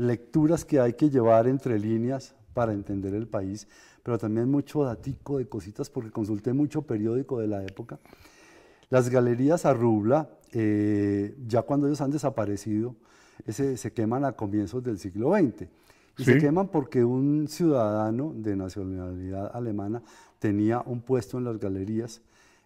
lecturas 0.00 0.64
que 0.64 0.80
hay 0.80 0.94
que 0.94 1.10
llevar 1.10 1.46
entre 1.46 1.78
líneas 1.78 2.34
para 2.54 2.72
entender 2.72 3.14
el 3.14 3.28
país, 3.28 3.68
pero 4.02 4.16
también 4.16 4.50
mucho 4.50 4.82
datico 4.82 5.36
de 5.36 5.46
cositas 5.46 5.90
porque 5.90 6.10
consulté 6.10 6.54
mucho 6.54 6.82
periódico 6.82 7.38
de 7.38 7.46
la 7.46 7.62
época. 7.62 7.98
Las 8.88 9.10
galerías 9.10 9.66
a 9.66 9.74
rubla, 9.74 10.30
eh, 10.52 11.36
ya 11.46 11.62
cuando 11.62 11.86
ellos 11.86 12.00
han 12.00 12.10
desaparecido, 12.10 12.96
ese, 13.44 13.76
se 13.76 13.92
queman 13.92 14.24
a 14.24 14.32
comienzos 14.32 14.82
del 14.82 14.98
siglo 14.98 15.34
XX. 15.34 15.68
Y 16.16 16.24
se 16.24 16.38
queman 16.38 16.68
porque 16.68 17.04
un 17.04 17.46
ciudadano 17.48 18.32
de 18.34 18.56
nacionalidad 18.56 19.54
alemana 19.54 20.02
tenía 20.38 20.82
un 20.84 21.02
puesto 21.02 21.38
en 21.38 21.44
las 21.44 21.58
galerías, 21.58 22.22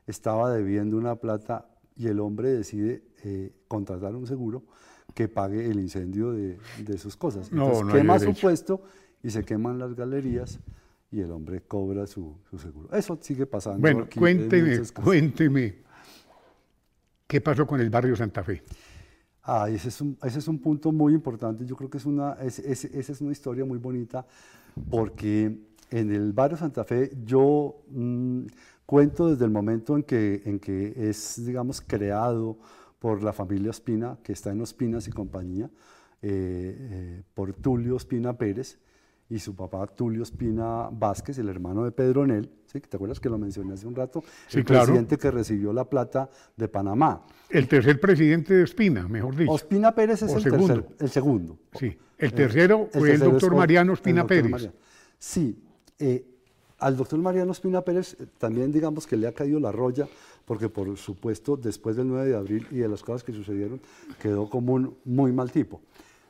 estaba 0.06 0.52
debiendo 0.52 0.96
una 0.96 1.16
plata 1.16 1.66
y 1.96 2.06
el 2.06 2.20
hombre 2.20 2.50
decide 2.50 3.02
eh, 3.24 3.52
contratar 3.68 4.14
un 4.14 4.26
seguro 4.26 4.62
que 5.12 5.28
pague 5.28 5.70
el 5.70 5.80
incendio 5.80 6.32
de, 6.32 6.58
sus 6.98 7.16
cosas. 7.16 7.50
Entonces 7.50 7.92
quema 7.92 8.18
su 8.18 8.34
puesto 8.34 8.82
y 9.22 9.30
se 9.30 9.44
queman 9.44 9.78
las 9.78 9.94
galerías 9.94 10.58
y 11.10 11.20
el 11.20 11.30
hombre 11.30 11.60
cobra 11.60 12.06
su, 12.06 12.36
seguro. 12.58 12.88
Eso 12.92 13.18
sigue 13.20 13.46
pasando. 13.46 13.80
Bueno, 13.80 14.08
cuénteme, 14.16 14.80
cuénteme, 15.02 15.74
¿qué 17.26 17.40
pasó 17.40 17.66
con 17.66 17.80
el 17.80 17.90
barrio 17.90 18.16
Santa 18.16 18.42
Fe? 18.42 18.62
Ah, 19.44 19.68
ese 19.68 19.88
es, 19.88 20.00
un, 20.00 20.18
ese 20.22 20.38
es 20.38 20.48
un 20.48 20.58
punto 20.58 20.90
muy 20.90 21.12
importante. 21.12 21.64
Yo 21.66 21.76
creo 21.76 21.90
que 21.90 21.98
es 21.98 22.06
una, 22.06 22.32
esa 22.32 23.12
es 23.12 23.20
una 23.20 23.30
historia 23.30 23.64
muy 23.64 23.78
bonita 23.78 24.26
porque 24.90 25.56
en 25.90 26.12
el 26.12 26.32
barrio 26.32 26.56
Santa 26.56 26.82
Fe 26.82 27.12
yo 27.24 27.82
mm, 27.90 28.46
cuento 28.86 29.30
desde 29.30 29.44
el 29.44 29.50
momento 29.50 29.96
en 29.96 30.02
que, 30.02 30.42
en 30.44 30.58
que 30.58 30.94
es, 30.96 31.44
digamos, 31.44 31.80
creado 31.80 32.58
por 33.04 33.22
la 33.22 33.34
familia 33.34 33.68
Ospina, 33.68 34.16
que 34.22 34.32
está 34.32 34.50
en 34.50 34.62
Ospinas 34.62 35.06
y 35.08 35.10
compañía, 35.10 35.66
eh, 36.22 36.30
eh, 36.80 37.22
por 37.34 37.52
Tulio 37.52 37.96
Ospina 37.96 38.32
Pérez 38.32 38.78
y 39.28 39.38
su 39.38 39.54
papá 39.54 39.86
Tulio 39.88 40.22
Ospina 40.22 40.88
Vázquez, 40.90 41.36
el 41.36 41.50
hermano 41.50 41.84
de 41.84 41.92
Pedro 41.92 42.26
Nel, 42.26 42.50
¿sí? 42.64 42.80
¿te 42.80 42.96
acuerdas 42.96 43.20
que 43.20 43.28
lo 43.28 43.36
mencioné 43.36 43.74
hace 43.74 43.86
un 43.86 43.94
rato? 43.94 44.24
Sí, 44.46 44.60
el 44.60 44.64
presidente 44.64 45.18
que 45.18 45.30
recibió 45.30 45.70
la 45.74 45.84
plata 45.84 46.30
de 46.56 46.66
Panamá. 46.66 47.26
El 47.50 47.68
tercer 47.68 48.00
presidente 48.00 48.54
de 48.54 48.62
Ospina, 48.62 49.06
mejor 49.06 49.36
dicho. 49.36 49.52
Ospina 49.52 49.94
Pérez 49.94 50.22
es 50.22 50.32
el, 50.32 50.40
segundo. 50.40 50.86
el 50.98 51.10
segundo. 51.10 51.58
Sí, 51.78 51.94
el 52.16 52.32
tercero 52.32 52.88
fue 52.90 53.12
el, 53.12 53.20
doctor 53.20 53.54
Mariano 53.54 53.92
Ospina 53.92 54.26
Pérez. 54.26 54.70
Sí, 55.18 55.62
eh, 55.98 56.24
al 56.78 56.96
doctor 56.96 57.18
Mariano 57.18 57.52
Ospina 57.52 57.82
Pérez 57.82 58.16
también 58.38 58.72
digamos 58.72 59.06
que 59.06 59.16
le 59.16 59.26
ha 59.26 59.32
caído 59.32 59.60
la 59.60 59.72
roya 59.72 60.08
porque 60.44 60.68
por 60.68 60.96
supuesto 60.96 61.56
después 61.56 61.96
del 61.96 62.08
9 62.08 62.28
de 62.28 62.36
abril 62.36 62.66
y 62.70 62.76
de 62.76 62.88
las 62.88 63.02
cosas 63.02 63.24
que 63.24 63.32
sucedieron 63.32 63.80
quedó 64.20 64.48
como 64.48 64.74
un 64.74 64.96
muy 65.04 65.32
mal 65.32 65.50
tipo. 65.50 65.80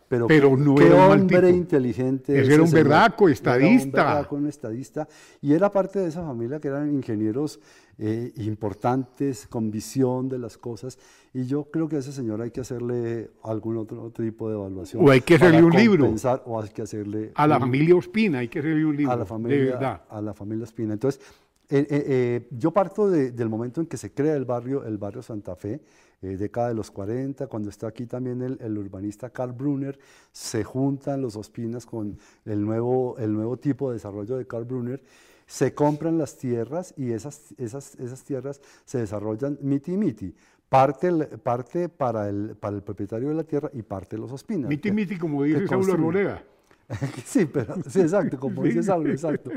Pero, 0.07 0.27
Pero 0.27 0.57
no 0.57 0.81
era 0.81 1.07
un 1.07 1.21
hombre 1.23 1.51
inteligente. 1.51 2.39
era 2.39 2.63
un 2.63 2.71
verdaco, 2.71 3.29
estadista. 3.29 3.67
Era 3.67 3.83
un 3.83 3.91
verdaco, 3.91 4.37
un 4.37 4.47
estadista. 4.47 5.09
Y 5.41 5.55
era 5.55 5.73
parte 5.73 5.99
de 5.99 6.09
esa 6.09 6.23
familia 6.23 6.61
que 6.61 6.69
eran 6.69 6.93
ingenieros 6.95 7.59
eh, 7.97 8.33
importantes, 8.39 9.47
con 9.47 9.71
visión 9.71 10.29
de 10.29 10.39
las 10.39 10.59
cosas. 10.59 10.99
Y 11.33 11.47
yo 11.47 11.71
creo 11.71 11.89
que 11.89 11.95
a 11.95 11.99
ese 12.01 12.13
señor 12.13 12.43
hay 12.43 12.51
que 12.51 12.61
hacerle 12.61 13.31
algún 13.45 13.77
otro, 13.77 14.11
tipo 14.11 14.49
de 14.49 14.57
evaluación. 14.57 15.07
O 15.07 15.11
hay 15.11 15.21
que 15.21 15.37
hacerle 15.37 15.63
un 15.63 15.73
libro. 15.73 16.13
O 16.47 16.61
hay 16.61 16.69
que 16.71 16.83
hacerle. 16.83 17.31
A 17.37 17.47
la 17.47 17.61
familia 17.61 17.95
Ospina 17.95 18.39
hay 18.39 18.49
que 18.49 18.59
hacerle 18.59 18.85
un 18.85 18.97
libro. 18.97 19.13
A 19.13 19.17
la 19.17 19.25
familia, 19.25 20.03
A 20.09 20.21
la 20.21 20.35
familia 20.35 20.65
Ospina. 20.65 20.95
Entonces, 20.95 21.21
eh, 21.69 21.87
eh, 21.89 22.49
yo 22.51 22.73
parto 22.73 23.09
del 23.09 23.49
momento 23.49 23.81
en 23.81 23.87
que 23.87 23.97
se 23.97 24.13
crea 24.13 24.35
el 24.35 24.45
barrio, 24.45 24.85
el 24.85 24.99
barrio 24.99 25.23
Santa 25.23 25.55
Fe, 25.55 25.81
década 26.21 26.69
de 26.69 26.75
los 26.75 26.91
40, 26.91 27.47
cuando 27.49 27.69
está 27.69 27.87
aquí 27.87 28.07
también 28.07 28.41
el, 28.43 28.79
urbanista 28.79 29.31
Karl 29.31 29.53
Brunner, 29.53 29.99
se 30.33 30.65
juntan 30.65 31.21
los 31.21 31.37
Ospinas 31.37 31.85
con 31.85 32.19
el 32.47 32.65
nuevo, 32.65 33.17
el 33.19 33.33
nuevo 33.33 33.59
tipo 33.59 33.91
de 33.91 33.97
desarrollo 33.97 34.39
de 34.39 34.47
Karl 34.47 34.65
Brunner 34.65 35.03
se 35.47 35.75
compran 35.75 36.19
las 36.19 36.37
tierras 36.37 36.95
y 36.97 37.13
esas, 37.13 37.55
esas, 37.59 37.95
esas 37.97 38.25
tierras 38.25 38.61
se 38.85 38.99
desarrollan 38.99 39.59
miti 39.63 39.97
miti. 39.97 40.35
Parte, 40.69 41.11
parte 41.39 41.89
para, 41.89 42.29
el, 42.29 42.57
para 42.59 42.77
el 42.77 42.83
propietario 42.83 43.29
de 43.29 43.35
la 43.35 43.45
tierra 43.45 43.71
y 43.73 43.83
parte 43.83 44.19
los 44.19 44.33
ospinas. 44.33 44.69
Miti 44.69 44.91
miti, 44.91 45.17
como 45.17 45.43
dice 45.45 45.67
Saulo 45.69 45.93
Arboleda. 45.93 46.43
sí, 47.25 47.47
pero, 47.47 47.77
sí, 47.89 48.01
exacto, 48.01 48.39
como 48.39 48.63
dice 48.63 48.83
Saulo, 48.83 49.11
exacto. 49.11 49.51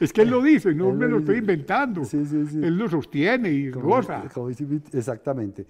Es 0.00 0.12
que 0.12 0.22
él 0.22 0.30
lo 0.30 0.42
dice, 0.42 0.74
no 0.74 0.92
me 0.92 1.06
lo 1.06 1.18
estoy 1.18 1.38
inventando. 1.38 2.04
Sí, 2.04 2.24
sí, 2.26 2.46
sí. 2.46 2.56
Él 2.56 2.76
lo 2.76 2.88
sostiene 2.88 3.50
y 3.50 3.70
goza. 3.70 4.24
exactamente. 4.92 5.66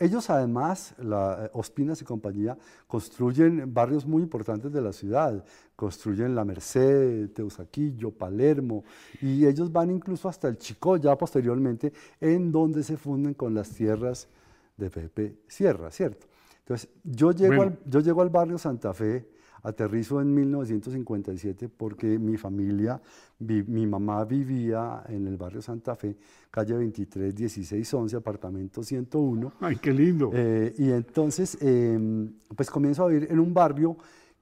Ellos 0.00 0.30
además, 0.30 0.94
la, 0.96 1.44
eh, 1.44 1.50
Ospinas 1.52 2.00
y 2.00 2.06
compañía, 2.06 2.56
construyen 2.86 3.72
barrios 3.72 4.06
muy 4.06 4.22
importantes 4.22 4.72
de 4.72 4.80
la 4.80 4.94
ciudad, 4.94 5.44
construyen 5.76 6.34
La 6.34 6.42
Merced, 6.42 7.28
Teusaquillo, 7.32 8.10
Palermo, 8.10 8.82
y 9.20 9.46
ellos 9.46 9.70
van 9.70 9.90
incluso 9.90 10.26
hasta 10.26 10.48
el 10.48 10.56
Chico 10.56 10.96
ya 10.96 11.16
posteriormente, 11.18 11.92
en 12.18 12.50
donde 12.50 12.82
se 12.82 12.96
funden 12.96 13.34
con 13.34 13.52
las 13.54 13.68
tierras 13.68 14.26
de 14.74 14.88
Pepe 14.88 15.36
Sierra, 15.46 15.90
¿cierto? 15.90 16.26
Entonces, 16.60 16.88
yo 17.04 17.32
llego, 17.32 17.62
al, 17.62 17.78
yo 17.84 18.00
llego 18.00 18.22
al 18.22 18.30
barrio 18.30 18.56
Santa 18.56 18.94
Fe, 18.94 19.28
Aterrizo 19.62 20.20
en 20.20 20.34
1957 20.34 21.68
porque 21.68 22.18
mi 22.18 22.36
familia, 22.36 23.00
mi 23.38 23.86
mamá 23.86 24.24
vivía 24.24 25.02
en 25.08 25.26
el 25.26 25.36
barrio 25.36 25.62
Santa 25.62 25.96
Fe, 25.96 26.16
calle 26.50 26.74
23, 26.74 27.34
16, 27.34 27.94
11, 27.94 28.16
apartamento 28.16 28.82
101. 28.82 29.52
¡Ay, 29.60 29.76
qué 29.76 29.92
lindo! 29.92 30.30
Eh, 30.32 30.74
y 30.78 30.90
entonces, 30.90 31.58
em, 31.60 32.32
pues 32.54 32.70
comienzo 32.70 33.04
a 33.04 33.08
vivir 33.08 33.28
en 33.30 33.38
un 33.40 33.52
barrio 33.54 33.96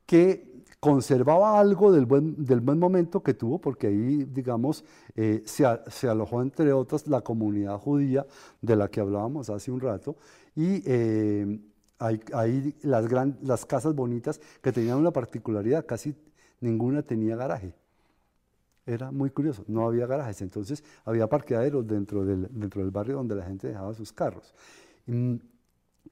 que 0.07 0.49
conservaba 0.81 1.59
algo 1.59 1.91
del 1.91 2.07
buen, 2.07 2.45
del 2.45 2.61
buen 2.61 2.79
momento 2.79 3.23
que 3.23 3.35
tuvo, 3.35 3.61
porque 3.61 3.89
ahí, 3.89 4.25
digamos, 4.25 4.85
eh, 5.17 5.43
se, 5.45 5.65
se, 5.89 6.09
alojó, 6.09 6.41
entre 6.41 6.73
otras, 6.73 7.07
la 7.09 7.21
comunidad 7.21 7.79
judía 7.79 8.25
de 8.63 8.77
la 8.77 8.89
que 8.89 9.01
hablábamos 9.01 9.51
hace 9.51 9.73
un 9.73 9.81
rato, 9.81 10.17
y 10.55 10.83
em, 10.87 11.61
hay, 11.99 12.75
las, 12.83 13.09
gran, 13.09 13.39
las 13.43 13.67
casas 13.67 13.95
bonitas 13.95 14.41
que 14.63 14.73
tenían 14.73 14.99
una 14.99 15.11
particularidad, 15.11 15.85
casi 15.87 16.15
ninguna 16.61 17.03
tenía 17.03 17.37
garaje. 17.37 17.75
Era 18.87 19.11
muy 19.11 19.31
curioso, 19.31 19.65
no 19.67 19.87
había 19.87 20.07
garajes, 20.07 20.41
entonces 20.41 20.83
había 21.05 21.29
parqueaderos 21.29 21.87
dentro 21.87 22.25
del, 22.25 22.91
barrio 22.91 23.17
donde 23.17 23.35
la 23.35 23.45
gente 23.45 23.69
dejaba 23.69 23.93
sus 23.93 24.13
carros. 24.13 24.55
Mm, 25.07 25.37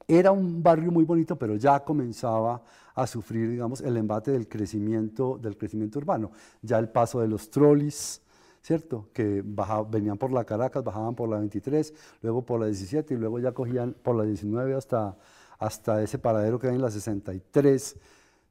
era 0.07 0.31
un 0.31 0.61
barrio 0.61 0.91
muy 0.91 1.03
bonito, 1.03 1.35
pero 1.37 1.55
ya 1.55 1.83
comenzaba 1.83 2.61
a 2.93 3.07
sufrir, 3.07 3.49
digamos, 3.49 3.81
el 3.81 3.97
embate 3.97 4.31
del 4.31 4.47
crecimiento, 4.47 5.39
del 5.41 5.57
crecimiento 5.57 5.97
urbano. 5.97 6.31
Ya 6.61 6.77
el 6.77 6.89
paso 6.89 7.19
de 7.19 7.27
los 7.27 7.49
trolis, 7.49 8.21
¿cierto? 8.61 9.09
Que 9.11 9.43
venían 9.89 10.17
por 10.17 10.31
la 10.31 10.43
Caracas, 10.43 10.83
bajaban 10.83 11.15
por 11.15 11.29
la 11.29 11.39
23, 11.39 11.93
luego 12.21 12.45
por 12.45 12.59
la 12.59 12.67
17 12.67 13.15
y 13.15 13.17
luego 13.17 13.39
ya 13.39 13.53
cogían 13.53 13.95
por 14.03 14.15
la 14.15 14.23
19 14.23 14.75
hasta, 14.75 15.17
hasta 15.59 16.01
ese 16.01 16.19
paradero 16.19 16.59
que 16.59 16.67
hay 16.67 16.75
en 16.75 16.81
la 16.81 16.91
63, 16.91 17.95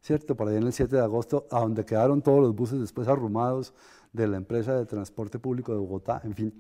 ¿cierto? 0.01 0.37
Por 0.37 0.49
ahí 0.49 0.57
en 0.57 0.65
el 0.65 0.73
7 0.73 0.97
de 0.97 1.03
agosto, 1.03 1.47
a 1.51 1.61
donde 1.61 1.85
quedaron 1.85 2.23
todos 2.23 2.41
los 2.41 2.55
buses 2.55 2.81
después 2.81 3.09
arrumados 3.09 3.75
de 4.13 4.27
la 4.27 4.37
empresa 4.37 4.77
de 4.77 4.87
transporte 4.87 5.39
público 5.39 5.73
de 5.73 5.79
Bogotá, 5.79 6.21
en 6.25 6.35
fin. 6.35 6.55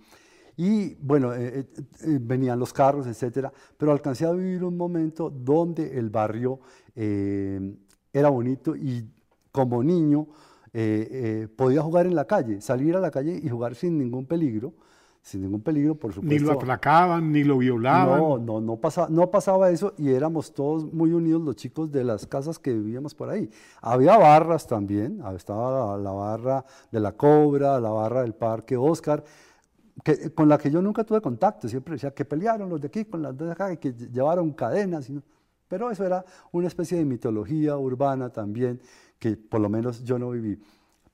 Y 0.56 0.94
bueno, 0.94 1.34
eh, 1.34 1.58
eh, 1.58 1.66
eh, 2.02 2.18
venían 2.20 2.58
los 2.58 2.72
carros, 2.72 3.06
etcétera, 3.06 3.52
pero 3.76 3.92
alcancé 3.92 4.24
a 4.24 4.32
vivir 4.32 4.64
un 4.64 4.76
momento 4.76 5.30
donde 5.30 5.98
el 5.98 6.10
barrio 6.10 6.60
era 6.94 8.30
bonito 8.30 8.74
y 8.74 9.06
como 9.52 9.84
niño 9.84 10.28
podía 11.56 11.82
jugar 11.82 12.06
en 12.06 12.14
la 12.14 12.26
calle, 12.26 12.62
salir 12.62 12.96
a 12.96 13.00
la 13.00 13.10
calle 13.10 13.38
y 13.42 13.50
jugar 13.50 13.74
sin 13.74 13.98
ningún 13.98 14.24
peligro 14.24 14.72
sin 15.26 15.42
ningún 15.42 15.60
peligro, 15.60 15.96
por 15.96 16.12
supuesto. 16.12 16.32
Ni 16.32 16.38
lo 16.38 16.52
atracaban, 16.52 17.32
ni 17.32 17.42
lo 17.42 17.58
violaban. 17.58 18.20
No, 18.20 18.38
no, 18.38 18.60
no, 18.60 18.76
pasaba, 18.76 19.08
no 19.10 19.28
pasaba 19.28 19.70
eso 19.70 19.92
y 19.98 20.10
éramos 20.10 20.54
todos 20.54 20.92
muy 20.92 21.10
unidos 21.10 21.42
los 21.42 21.56
chicos 21.56 21.90
de 21.90 22.04
las 22.04 22.28
casas 22.28 22.60
que 22.60 22.72
vivíamos 22.72 23.12
por 23.12 23.30
ahí. 23.30 23.50
Había 23.82 24.16
barras 24.18 24.68
también, 24.68 25.20
estaba 25.34 25.98
la, 25.98 26.12
barra 26.12 26.64
de 26.92 27.00
la 27.00 27.10
Cobra, 27.10 27.80
la 27.80 27.90
barra 27.90 28.22
del 28.22 28.34
Parque 28.34 28.76
Oscar, 28.76 29.24
que, 30.04 30.32
con 30.32 30.48
la 30.48 30.58
que 30.58 30.70
yo 30.70 30.80
nunca 30.80 31.02
tuve 31.02 31.20
contacto, 31.20 31.68
siempre 31.68 31.94
decía 31.94 32.14
que 32.14 32.24
pelearon 32.24 32.68
los 32.68 32.80
de 32.80 32.86
aquí 32.86 33.04
con 33.04 33.20
las 33.20 33.36
de 33.36 33.50
acá, 33.50 33.72
y 33.72 33.78
que 33.78 33.94
llevaron 33.94 34.52
cadenas, 34.52 35.10
pero 35.66 35.90
eso 35.90 36.06
era 36.06 36.24
una 36.52 36.68
especie 36.68 36.98
de 36.98 37.04
mitología 37.04 37.76
urbana 37.76 38.30
también, 38.30 38.80
que 39.18 39.36
por 39.36 39.60
lo 39.60 39.68
menos 39.68 40.04
yo 40.04 40.20
no 40.20 40.30
viví. 40.30 40.56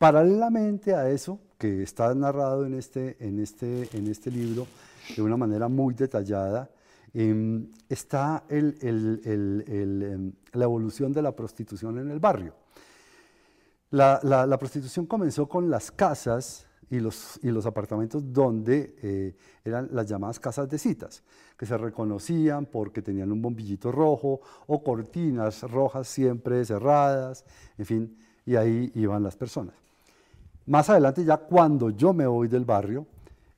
Paralelamente 0.03 0.97
a 0.97 1.09
eso, 1.11 1.39
que 1.57 1.85
está 1.85 2.13
narrado 2.13 2.67
en 2.67 2.75
este, 2.75 3.17
en 3.21 3.39
este, 3.39 3.89
en 3.97 4.09
este 4.09 4.33
libro 4.33 4.67
de 5.15 5.23
una 5.23 5.37
manera 5.37 5.69
muy 5.69 5.95
detallada, 5.95 6.69
em, 7.15 7.71
está 7.89 8.43
em, 8.49 10.33
la 10.55 10.65
evolución 10.65 11.13
de 11.13 11.23
la 11.23 11.31
prostitución 11.31 12.01
en 12.01 12.11
el 12.11 12.19
barrio. 12.19 12.53
La, 13.91 14.19
la, 14.25 14.59
prostitución 14.59 15.07
comenzó 15.07 15.49
con 15.49 15.71
las 15.71 15.93
casas 15.93 16.67
y 16.91 16.99
los, 16.99 17.39
y 17.41 17.53
los 17.53 17.65
apartamentos 17.65 18.25
donde 18.33 18.97
eh, 19.05 19.37
eran 19.65 19.89
las 19.93 20.09
llamadas 20.09 20.41
casas 20.41 20.69
de 20.69 20.79
citas, 20.79 21.23
que 21.57 21.65
se 21.65 21.79
reconocían 21.79 22.67
porque 22.67 23.03
tenían 23.03 23.31
un 23.31 23.41
bombillito 23.41 23.93
rojo 23.93 24.41
o 24.67 24.83
cortinas 24.83 25.63
rojas 25.63 26.09
siempre 26.09 26.65
cerradas, 26.65 27.45
en 27.79 27.87
fin, 27.87 28.19
y 28.45 28.57
ahí 28.57 28.91
iban 28.97 29.23
las 29.23 29.37
personas. 29.37 29.83
Más 30.67 30.89
adelante, 30.91 31.25
ya 31.25 31.37
cuando 31.37 31.91
yo 31.91 32.13
me 32.13 32.27
voy 32.27 32.49
del 32.49 32.65
barrio, 32.65 33.07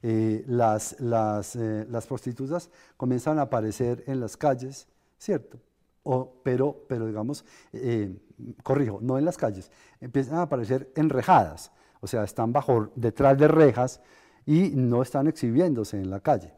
eh, 0.03 0.45
las, 0.47 1.01
las, 1.01 1.57
eh, 1.57 1.87
las, 1.89 2.07
prostitutas 2.07 2.71
comienzan 2.97 3.39
a 3.39 3.43
aparecer 3.43 4.05
en 4.07 4.21
las 4.21 4.37
calles, 4.37 4.87
¿cierto? 5.19 5.59
O, 6.03 6.41
pero, 6.43 6.85
pero 6.89 7.07
digamos, 7.07 7.45
eh, 7.73 8.15
corrijo, 8.63 8.99
no 9.01 9.17
en 9.19 9.25
las 9.25 9.39
calles, 9.39 9.71
empiezan 10.01 10.37
a 10.37 10.43
aparecer 10.43 10.91
enrejadas, 10.95 11.73
o 12.01 12.07
sea, 12.07 12.25
están 12.25 12.53
bajo, 12.53 12.91
detrás 12.97 13.39
de 13.39 13.49
rejas 13.49 14.01
y 14.45 14.73
no 14.75 15.01
están 15.01 15.27
exhibiéndose 15.27 15.99
en 15.99 16.11
la 16.11 16.21
calle. 16.21 16.53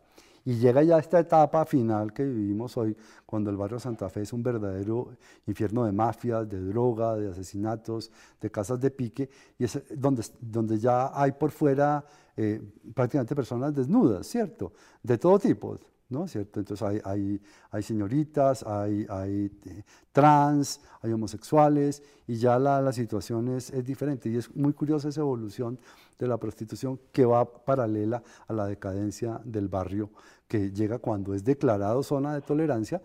Y 0.47 0.59
llega 0.59 0.81
ya 0.85 0.99
esta 0.99 1.19
etapa 1.19 1.67
final 1.67 2.13
que 2.13 2.25
vivimos 2.25 2.77
hoy, 2.77 2.97
cuando 3.27 3.51
el 3.51 3.57
barrio 3.57 3.81
Santa 3.81 4.09
Fe 4.09 4.23
es 4.23 4.33
un 4.33 4.45
verdadero 4.45 5.17
infierno 5.45 5.85
de 5.85 5.91
mafias, 5.91 6.49
de 6.49 6.61
droga, 6.61 7.17
de 7.17 7.33
asesinatos, 7.33 8.13
de 8.41 8.49
casas 8.49 8.81
de 8.81 8.93
pique, 8.93 9.29
y 9.59 9.67
donde, 9.97 10.25
donde 10.41 10.79
ya 10.79 11.11
hay 11.21 11.33
por 11.33 11.51
fuera 11.51 12.05
eh, 12.37 12.63
prácticamente 12.95 13.35
personas 13.35 13.75
desnudas, 13.75 14.25
¿cierto? 14.29 14.73
De 15.03 15.19
todo 15.19 15.37
tipo, 15.41 15.81
¿no? 16.11 16.29
¿Cierto? 16.29 16.61
Entonces 16.61 17.03
hay, 17.05 17.41
hay, 17.73 17.83
señoritas, 17.83 18.63
hay, 18.63 19.05
eh, 19.09 19.83
trans, 20.13 20.81
hay 21.03 21.13
homosexuales, 21.13 22.05
y 22.29 22.37
ya 22.37 22.57
la, 22.59 22.81
la 22.81 22.93
situación 22.93 23.49
es, 23.49 23.73
diferente. 23.85 24.29
Y 24.29 24.37
es 24.37 24.55
muy 24.55 24.73
curiosa 24.73 25.09
esa 25.09 25.23
evolución 25.23 25.79
de 26.19 26.29
la 26.29 26.39
prostitución 26.39 27.01
que 27.13 27.25
va 27.25 27.45
paralela 27.45 28.23
a 28.47 28.53
la 28.53 28.67
decadencia 28.67 29.41
del 29.45 29.69
barrio 29.69 30.11
que 30.49 30.73
llega 30.73 30.99
cuando 30.99 31.35
es 31.35 31.45
declarado 31.45 32.03
zona 32.03 32.35
de 32.35 32.41
tolerancia, 32.41 33.03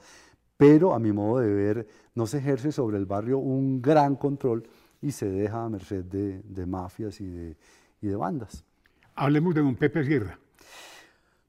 pero 0.58 0.93
a 0.93 0.99
mi 0.99 1.12
modo 1.12 1.39
de 1.39 1.54
ver 1.54 1.88
no 2.15 2.27
se 2.27 2.38
ejerce 2.38 2.71
sobre 2.71 2.97
el 2.97 3.06
barrio 3.06 3.39
un 3.39 3.82
gran 3.82 4.15
control 4.15 4.67
y 5.01 5.12
se 5.12 5.30
deja 5.30 5.63
a 5.63 5.69
merced 5.69 6.06
de, 6.06 6.65
mafias 6.65 7.19
y 7.21 7.27
de, 7.27 7.58
y 8.01 8.08
de 8.08 8.15
bandas. 8.15 8.63
Hablemos 9.15 9.56
de 9.56 9.62
don 9.62 9.75
Pepe 9.75 10.04
Sierra. 10.04 10.39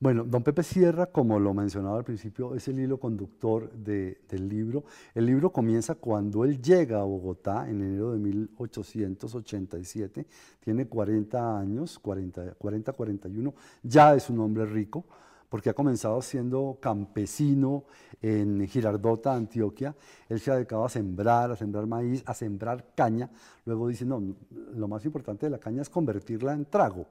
Bueno, 0.03 0.25
don 0.25 0.43
Pepe 0.43 0.65
Sierra, 0.65 1.07
como 1.07 1.39
lo 1.39 1.55
mencionaba 1.55 1.99
al 1.99 2.03
principio, 2.03 2.57
es 2.57 2.67
el 2.67 2.81
hilo 2.81 2.99
conductor 2.99 3.71
del 3.71 4.49
libro. 4.49 4.83
El 5.15 5.27
libro 5.27 5.53
comienza 5.53 5.95
cuando 5.95 6.45
él 6.45 6.61
llega 6.61 7.01
a 7.01 7.05
Bogotá 7.05 7.71
en 7.71 7.83
enero 7.83 8.11
de 8.11 8.19
1887, 8.19 10.27
tiene 10.59 10.89
40 10.89 11.57
años, 11.57 12.01
40, 12.01 12.55
40 12.55 12.93
41, 12.93 13.55
ya 13.85 14.17
es 14.17 14.29
un 14.29 14.41
hombre 14.41 14.67
rico, 14.67 15.05
porque 15.53 15.69
ha 15.69 15.75
comenzado 15.75 16.23
siendo 16.23 16.79
campesino 16.81 17.85
en 18.23 18.67
Girardota, 18.67 19.35
Antioquia. 19.35 19.95
Él 20.31 20.41
se 20.41 20.51
ha 20.51 20.55
dedicado 20.55 20.83
a 20.83 20.89
sembrar, 20.89 21.51
a 21.53 21.57
sembrar 21.57 21.87
maíz, 21.87 22.23
a 22.25 22.33
sembrar 22.33 22.95
caña. 22.95 23.29
Luego 23.67 23.87
dice, 23.89 24.07
no, 24.07 24.35
lo 24.75 24.89
más 24.89 25.05
importante 25.05 25.45
de 25.45 25.51
la 25.51 25.59
caña 25.59 25.83
es 25.83 25.91
convertirla 25.91 26.55
en 26.55 26.65
trago, 26.65 27.07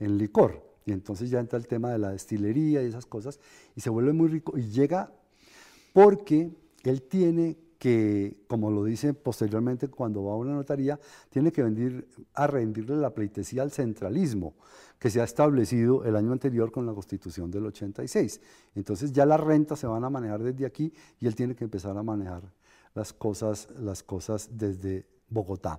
en 0.00 0.18
licor. 0.18 0.60
Y 0.84 0.90
entonces 0.90 1.30
ya 1.30 1.38
entra 1.38 1.56
el 1.56 1.68
tema 1.68 1.92
de 1.92 2.00
la 2.00 2.10
destilería 2.10 2.82
y 2.82 2.86
esas 2.86 3.06
cosas, 3.06 3.38
y 3.76 3.80
se 3.80 3.90
vuelve 3.90 4.12
muy 4.12 4.26
rico. 4.26 4.58
Y 4.58 4.70
llega 4.70 5.12
porque 5.92 6.50
él 6.82 7.02
tiene 7.02 7.56
que, 7.84 8.38
como 8.48 8.70
lo 8.70 8.82
dice 8.82 9.12
posteriormente 9.12 9.88
cuando 9.88 10.24
va 10.24 10.32
a 10.32 10.36
una 10.36 10.54
notaría, 10.54 10.98
tiene 11.28 11.52
que 11.52 11.62
venir 11.62 12.08
a 12.32 12.46
rendirle 12.46 12.96
la 12.96 13.12
pleitesía 13.12 13.60
al 13.60 13.72
centralismo 13.72 14.54
que 14.98 15.10
se 15.10 15.20
ha 15.20 15.24
establecido 15.24 16.02
el 16.02 16.16
año 16.16 16.32
anterior 16.32 16.72
con 16.72 16.86
la 16.86 16.94
constitución 16.94 17.50
del 17.50 17.66
86. 17.66 18.40
Entonces 18.74 19.12
ya 19.12 19.26
las 19.26 19.38
rentas 19.38 19.80
se 19.80 19.86
van 19.86 20.02
a 20.02 20.08
manejar 20.08 20.42
desde 20.42 20.64
aquí 20.64 20.94
y 21.20 21.26
él 21.26 21.34
tiene 21.34 21.54
que 21.54 21.64
empezar 21.64 21.94
a 21.98 22.02
manejar 22.02 22.50
las 22.94 23.12
cosas, 23.12 23.68
las 23.78 24.02
cosas 24.02 24.48
desde 24.50 25.06
Bogotá. 25.28 25.78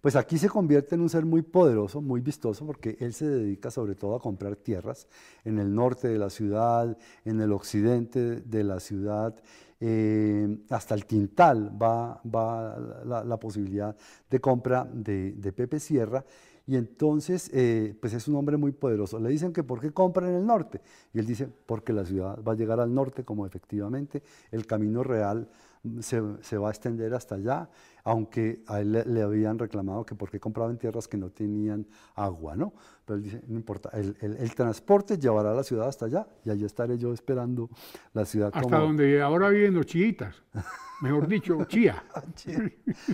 Pues 0.00 0.16
aquí 0.16 0.38
se 0.38 0.48
convierte 0.48 0.96
en 0.96 1.02
un 1.02 1.08
ser 1.08 1.24
muy 1.24 1.42
poderoso, 1.42 2.00
muy 2.00 2.20
vistoso, 2.20 2.66
porque 2.66 2.96
él 3.00 3.12
se 3.12 3.28
dedica 3.28 3.70
sobre 3.70 3.94
todo 3.94 4.14
a 4.14 4.20
comprar 4.20 4.56
tierras 4.56 5.06
en 5.44 5.58
el 5.58 5.72
norte 5.72 6.08
de 6.08 6.18
la 6.18 6.30
ciudad, 6.30 6.96
en 7.24 7.40
el 7.40 7.52
occidente 7.52 8.40
de 8.40 8.64
la 8.64 8.78
ciudad, 8.78 9.40
eh, 9.80 10.58
hasta 10.70 10.94
el 10.94 11.06
quintal 11.06 11.70
va, 11.80 12.20
va 12.22 13.24
la, 13.24 13.36
posibilidad 13.36 13.94
de 14.28 14.40
compra 14.40 14.88
de, 14.92 15.52
Pepe 15.56 15.78
Sierra 15.78 16.24
y 16.66 16.76
entonces, 16.76 17.50
eh, 17.54 17.96
pues 17.98 18.12
es 18.12 18.28
un 18.28 18.34
hombre 18.34 18.56
muy 18.56 18.72
poderoso. 18.72 19.18
Le 19.18 19.30
dicen 19.30 19.52
que 19.52 19.62
¿por 19.62 19.80
qué 19.80 19.90
compra 19.92 20.28
en 20.28 20.34
el 20.34 20.44
norte? 20.46 20.82
Y 21.14 21.18
él 21.18 21.26
dice, 21.26 21.46
porque 21.46 21.92
la 21.92 22.04
ciudad 22.04 22.42
va 22.42 22.52
a 22.52 22.56
llegar 22.56 22.78
al 22.80 22.92
norte, 22.92 23.24
como 23.24 23.46
efectivamente 23.46 24.22
el 24.50 24.66
camino 24.66 25.02
real 25.02 25.48
se, 26.00 26.22
se 26.40 26.58
va 26.58 26.68
a 26.68 26.70
extender 26.70 27.14
hasta 27.14 27.36
allá, 27.36 27.68
aunque 28.04 28.62
a 28.66 28.80
él 28.80 28.92
le, 28.92 29.22
habían 29.22 29.58
reclamado 29.58 30.04
que 30.04 30.14
por 30.14 30.30
qué 30.30 30.40
compraba 30.40 30.70
en 30.70 30.78
tierras 30.78 31.08
que 31.08 31.16
no 31.16 31.30
tenían 31.30 31.86
agua, 32.14 32.56
¿no? 32.56 32.72
Pero 33.04 33.16
él 33.16 33.22
dice, 33.22 33.42
no 33.46 33.56
importa, 33.56 33.90
el, 33.92 34.16
el, 34.20 34.54
transporte 34.54 35.18
llevará 35.18 35.52
a 35.52 35.54
la 35.54 35.62
ciudad 35.62 35.88
hasta 35.88 36.06
allá 36.06 36.26
y 36.44 36.50
allí 36.50 36.64
estaré 36.64 36.98
yo 36.98 37.12
esperando 37.12 37.68
la 38.12 38.24
ciudad. 38.24 38.50
Hasta 38.54 38.78
donde 38.78 39.20
ahora 39.22 39.48
viven 39.48 39.74
los 39.74 39.86
chiitas 39.86 40.42
mejor 41.00 41.28
dicho, 41.28 41.64
Chía. 41.68 42.02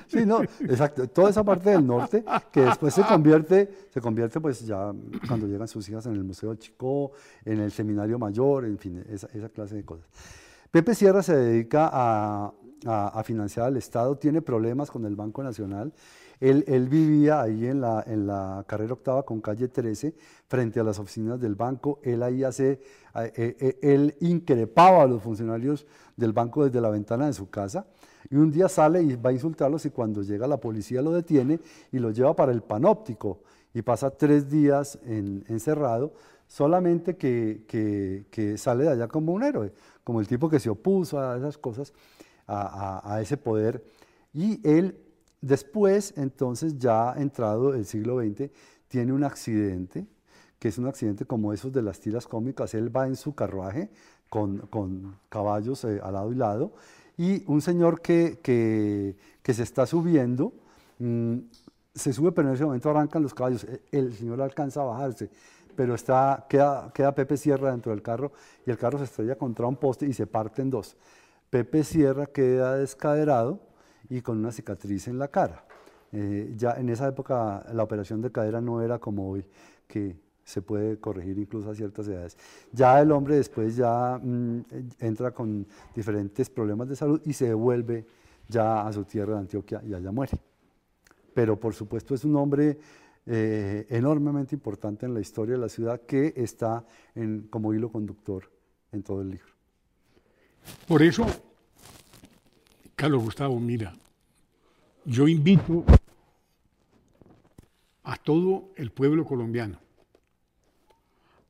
Sí, 0.07 0.27
no, 0.27 0.43
exacto. 0.43 1.09
Toda 1.09 1.31
esa 1.31 1.45
parte 1.45 1.71
del 1.71 1.87
norte 1.87 2.25
que 2.53 2.63
después 2.63 2.95
se 2.95 3.03
convierte, 3.03 3.71
se 3.91 4.01
convierte 4.01 4.41
pues 4.41 4.65
ya 4.67 4.93
cuando 5.27 5.47
llegan 5.47 5.69
sus 5.69 5.89
hijas 5.89 6.07
en 6.07 6.15
el 6.15 6.25
Museo 6.25 6.55
Chico, 6.55 7.13
en 7.45 7.61
el 7.61 7.71
Seminario 7.71 8.19
Mayor, 8.19 8.65
en 8.65 8.79
fin, 8.79 9.05
esa, 9.09 9.29
clase 9.49 9.77
de 9.77 9.85
cosas. 9.85 10.07
Pepe 10.75 10.97
Sierra 10.97 11.23
se 11.23 11.37
dedica 11.37 11.89
a, 11.93 13.23
financiar 13.23 13.67
al 13.67 13.77
Estado, 13.77 14.19
tiene 14.19 14.43
problemas 14.43 14.91
con 14.91 15.07
el 15.07 15.15
Banco 15.15 15.41
Nacional. 15.45 15.93
Él, 16.41 16.89
vivía 16.89 17.43
ahí 17.43 17.67
en 17.67 17.81
la, 17.81 18.65
carrera 18.67 18.95
octava 18.95 19.25
con 19.25 19.41
calle 19.41 19.69
13, 19.69 20.17
frente 20.49 20.81
a 20.81 20.83
las 20.83 20.99
oficinas 20.99 21.39
del 21.39 21.55
banco. 21.55 22.01
Él 22.03 22.25
ahí 22.25 22.43
hace, 22.43 22.81
eh, 23.15 23.33
eh, 23.37 23.79
él 23.83 24.17
increpaba 24.19 25.05
a 25.05 25.07
los 25.07 25.23
funcionarios 25.23 25.87
del 26.17 26.33
banco 26.33 26.65
desde 26.65 26.81
la 26.81 26.91
ventana 26.91 27.27
de 27.27 27.35
su 27.35 27.49
casa. 27.49 27.87
Y 28.29 28.35
un 28.35 28.51
día 28.51 28.69
sale 28.69 29.01
y 29.01 29.15
va 29.15 29.31
a 29.31 29.33
insultarlos 29.33 29.87
y 29.87 29.91
cuando 29.91 30.23
llega 30.23 30.49
la 30.49 30.57
policía 30.57 31.03
lo 31.03 31.13
detiene 31.13 31.61
y 31.93 32.01
lo 32.01 32.11
lleva 32.11 32.35
para 32.35 32.51
el 32.51 32.63
panóptico 32.65 33.43
y 33.75 33.83
pasa 33.83 34.11
tres 34.11 34.49
días 34.49 34.99
encerrado, 35.05 36.15
solamente 36.47 37.17
que, 37.17 37.65
que, 38.31 38.59
sale 38.59 38.85
de 38.85 38.91
allá 38.91 39.09
como 39.09 39.33
un 39.33 39.43
héroe, 39.43 39.73
como 40.03 40.21
el 40.21 40.29
tipo 40.29 40.49
que 40.49 40.61
se 40.61 40.71
opuso 40.71 41.19
a 41.21 41.37
esas 41.37 41.59
cosas, 41.59 41.93
a, 42.47 43.19
ese 43.21 43.37
poder. 43.37 43.85
Y 44.33 44.61
él 44.69 44.99
después, 45.41 46.15
entonces 46.17 46.79
ya 46.79 47.15
entrado 47.17 47.75
el 47.75 47.87
siglo 47.87 48.21
XX, 48.21 48.51
tiene 48.89 49.13
un 49.13 49.25
accidente, 49.25 50.07
que 50.59 50.69
es 50.69 50.79
un 50.79 50.87
accidente 50.87 51.25
como 51.25 51.53
esos 51.53 51.73
de 51.73 51.83
las 51.83 52.01
tiras 52.01 52.27
cómicas, 52.27 52.75
él 52.75 52.95
va 52.95 53.07
en 53.07 53.17
su 53.17 53.35
carruaje, 53.35 53.91
con, 54.29 55.17
caballos 55.29 55.85
eh, 55.85 56.01
al 56.03 56.15
lado 56.15 56.33
y 56.33 56.35
lado, 56.35 56.73
y 57.17 57.45
un 57.47 57.61
señor 57.61 58.01
que, 58.01 58.41
que, 58.43 59.55
se 59.55 59.63
está 59.63 59.87
subiendo, 59.87 60.53
mm, 60.99 61.37
se 61.95 62.13
sube, 62.13 62.33
pero 62.33 62.49
en 62.49 62.55
ese 62.55 62.65
momento 62.65 62.91
arrancan 62.91 63.23
los 63.23 63.35
caballos, 63.35 63.65
e, 63.65 63.83
el 63.93 64.13
señor 64.15 64.41
alcanza 64.43 64.81
a 64.81 64.85
bajarse, 64.85 65.31
pero 65.77 65.95
está, 65.95 66.47
queda, 66.49 66.91
queda 66.93 67.15
Pepe 67.15 67.37
Sierra 67.37 67.71
dentro 67.71 67.93
del 67.93 68.03
carro 68.03 68.33
y 68.67 68.71
el 68.71 68.79
carro 68.79 68.99
se 68.99 69.05
estrella 69.05 69.37
contra 69.37 69.67
un 69.67 69.77
poste 69.77 70.07
y 70.07 70.13
se 70.13 70.27
parte 70.27 70.63
en 70.63 70.71
dos. 70.71 70.97
Pepe 71.51 71.85
Sierra 71.85 72.27
queda 72.27 72.77
descaderado 72.77 73.61
y 74.09 74.21
con 74.21 74.39
una 74.39 74.53
cicatriz 74.53 75.09
en 75.09 75.19
la 75.19 75.29
cara. 75.29 75.65
Eh, 76.13 76.53
ya 76.57 76.73
en 76.73 76.89
esa 76.89 77.09
época 77.09 77.65
la 77.73 77.83
operación 77.83 78.23
de 78.23 78.31
cadera 78.31 78.61
no 78.61 78.83
era 78.83 78.99
como 78.99 79.31
hoy, 79.31 79.45
que 79.87 80.17
se 80.45 80.63
puede 80.63 81.01
corregir 81.01 81.39
incluso 81.39 81.71
a 81.71 81.75
ciertas 81.75 82.07
edades. 82.07 82.37
Ya 82.73 83.01
el 83.01 83.11
hombre 83.11 83.37
después 83.37 83.77
ya 83.77 84.21
mm, 84.23 84.61
entra 85.01 85.33
con 85.33 85.67
diferentes 85.95 86.51
problemas 86.51 86.89
de 86.89 86.97
salud 86.97 87.21
y 87.25 87.33
se 87.33 87.49
devuelve 87.49 88.07
ya 88.49 88.87
a 88.87 88.93
su 88.93 89.05
tierra 89.05 89.35
de 89.35 89.41
Antioquia 89.41 89.83
y 89.85 89.95
allá 89.95 90.13
muere. 90.13 90.39
Pero 91.33 91.59
por 91.59 91.75
supuesto 91.75 92.15
es 92.15 92.25
un 92.25 92.37
hombre 92.37 92.79
eh, 93.27 93.87
enormemente 93.89 94.55
importante 94.55 95.07
en 95.07 95.15
la 95.15 95.21
historia 95.21 95.55
de 95.55 95.61
la 95.61 95.69
ciudad 95.69 96.03
que 96.03 96.35
está 96.37 96.85
en, 97.15 97.49
como 97.49 97.73
hilo 97.73 97.91
conductor 97.91 98.51
en 98.93 99.03
todo 99.03 99.23
el 99.23 99.31
libro. 99.31 99.53
Por 100.87 101.03
eso, 101.03 101.27
Carlos 102.95 103.23
Gustavo, 103.23 103.59
mira, 103.59 103.97
yo 105.05 105.29
invito 105.29 105.85
a 108.03 108.17
todo 108.17 108.73
el 108.77 108.91
pueblo 108.91 109.25
colombiano 109.25 109.79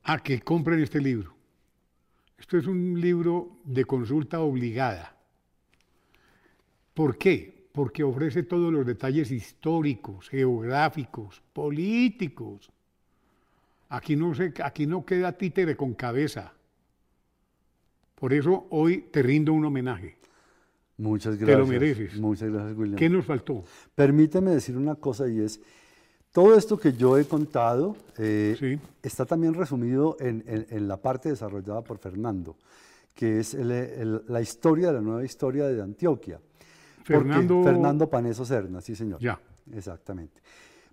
a 0.04 0.22
que 0.22 0.40
compren 0.40 0.80
este 0.80 1.00
libro. 1.00 1.34
Esto 2.38 2.58
es 2.58 2.66
un 2.66 3.00
libro 3.00 3.58
de 3.64 3.84
consulta 3.84 4.40
obligada. 4.40 5.16
¿Por 6.92 7.16
qué? 7.16 7.53
Porque 7.74 8.04
ofrece 8.04 8.44
todos 8.44 8.72
los 8.72 8.86
detalles 8.86 9.32
históricos, 9.32 10.28
geográficos, 10.28 11.42
políticos. 11.52 12.70
Aquí 13.88 14.14
no, 14.14 14.32
se, 14.32 14.54
aquí 14.62 14.86
no 14.86 15.04
queda 15.04 15.32
títere 15.32 15.76
con 15.76 15.94
cabeza. 15.94 16.52
Por 18.14 18.32
eso 18.32 18.68
hoy 18.70 19.08
te 19.10 19.24
rindo 19.24 19.52
un 19.52 19.64
homenaje. 19.64 20.16
Muchas 20.98 21.36
gracias. 21.36 21.56
Te 21.56 21.58
lo 21.58 21.66
mereces. 21.66 22.20
Muchas 22.20 22.52
gracias, 22.52 22.78
William. 22.78 22.96
¿Qué 22.96 23.10
nos 23.10 23.24
faltó? 23.24 23.64
Permíteme 23.92 24.52
decir 24.52 24.76
una 24.76 24.94
cosa 24.94 25.28
y 25.28 25.40
es, 25.40 25.60
Todo 26.30 26.56
esto 26.56 26.78
que 26.78 26.92
yo 26.92 27.18
he 27.18 27.24
contado 27.24 27.96
eh, 28.18 28.78
está 29.02 29.26
también 29.26 29.52
resumido 29.52 30.16
en, 30.20 30.86
la 30.86 30.96
parte 30.96 31.30
desarrollada 31.30 31.82
por 31.82 31.98
Fernando, 31.98 32.56
que 33.16 33.40
es 33.40 33.54
la 33.54 34.40
historia 34.40 34.86
de 34.86 34.92
la 34.92 35.00
nueva 35.00 35.24
historia 35.24 35.66
de 35.66 35.82
Antioquia. 35.82 36.38
Fernando... 37.04 37.62
Fernando 37.62 38.10
Paneso 38.10 38.44
Serna, 38.44 38.80
sí 38.80 38.96
señor. 38.96 39.20
Ya. 39.20 39.38
Exactamente. 39.72 40.40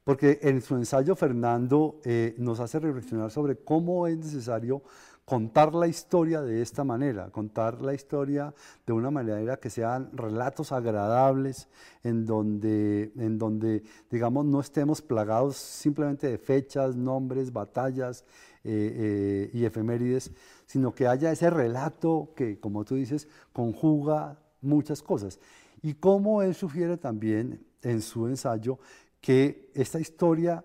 Porque 0.03 0.39
en 0.41 0.61
su 0.61 0.75
ensayo 0.75 1.15
Fernando 1.15 1.99
eh, 2.03 2.35
nos 2.37 2.59
hace 2.59 2.79
reflexionar 2.79 3.29
sobre 3.31 3.57
cómo 3.57 4.07
es 4.07 4.17
necesario 4.17 4.81
contar 5.25 5.75
la 5.75 5.87
historia 5.87 6.41
de 6.41 6.61
esta 6.61 6.83
manera, 6.83 7.29
contar 7.29 7.81
la 7.81 7.93
historia 7.93 8.53
de 8.85 8.93
una 8.93 9.11
manera 9.11 9.57
que 9.57 9.69
sean 9.69 10.09
relatos 10.13 10.71
agradables, 10.71 11.69
en 12.03 12.25
donde, 12.25 13.13
en 13.15 13.37
donde 13.37 13.83
digamos, 14.09 14.45
no 14.45 14.59
estemos 14.59 15.01
plagados 15.01 15.57
simplemente 15.57 16.27
de 16.27 16.37
fechas, 16.37 16.95
nombres, 16.95 17.53
batallas 17.53 18.25
eh, 18.63 19.49
eh, 19.49 19.51
y 19.53 19.63
efemérides, 19.63 20.31
sino 20.65 20.93
que 20.93 21.07
haya 21.07 21.31
ese 21.31 21.49
relato 21.49 22.33
que, 22.35 22.59
como 22.59 22.83
tú 22.83 22.95
dices, 22.95 23.27
conjuga 23.53 24.39
muchas 24.61 25.01
cosas. 25.01 25.39
Y 25.81 25.95
cómo 25.95 26.41
él 26.41 26.53
sugiere 26.53 26.97
también 26.97 27.65
en 27.81 28.01
su 28.01 28.27
ensayo 28.27 28.79
que 29.19 29.69
esta 29.73 29.99
historia 29.99 30.63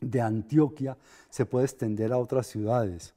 de 0.00 0.20
Antioquia 0.20 0.96
se 1.28 1.46
puede 1.46 1.66
extender 1.66 2.12
a 2.12 2.18
otras 2.18 2.46
ciudades 2.46 3.14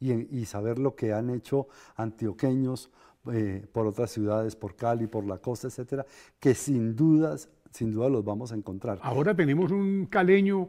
y, 0.00 0.44
saber 0.46 0.80
lo 0.80 0.96
que 0.96 1.12
han 1.12 1.30
hecho 1.30 1.68
antioqueños 1.94 2.90
eh, 3.32 3.64
por 3.70 3.86
otras 3.86 4.10
ciudades, 4.10 4.56
por 4.56 4.74
Cali, 4.74 5.06
por 5.06 5.24
la 5.24 5.38
costa, 5.38 5.68
etcétera, 5.68 6.04
que 6.40 6.54
sin 6.54 6.96
dudas, 6.96 7.48
sin 7.70 7.92
duda 7.92 8.08
los 8.08 8.24
vamos 8.24 8.50
a 8.50 8.56
encontrar. 8.56 8.98
Ahora 9.00 9.32
tenemos 9.34 9.70
un 9.70 10.06
caleño 10.06 10.68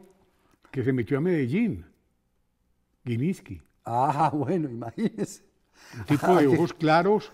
que 0.70 0.84
se 0.84 0.92
metió 0.92 1.18
a 1.18 1.20
Medellín, 1.20 1.84
Guiniski. 3.04 3.60
Ah, 3.84 4.30
bueno, 4.34 4.68
imagínese. 4.70 5.42
Un 5.98 6.04
tipo 6.04 6.36
de 6.36 6.46
ojos 6.46 6.72
claros 6.72 7.32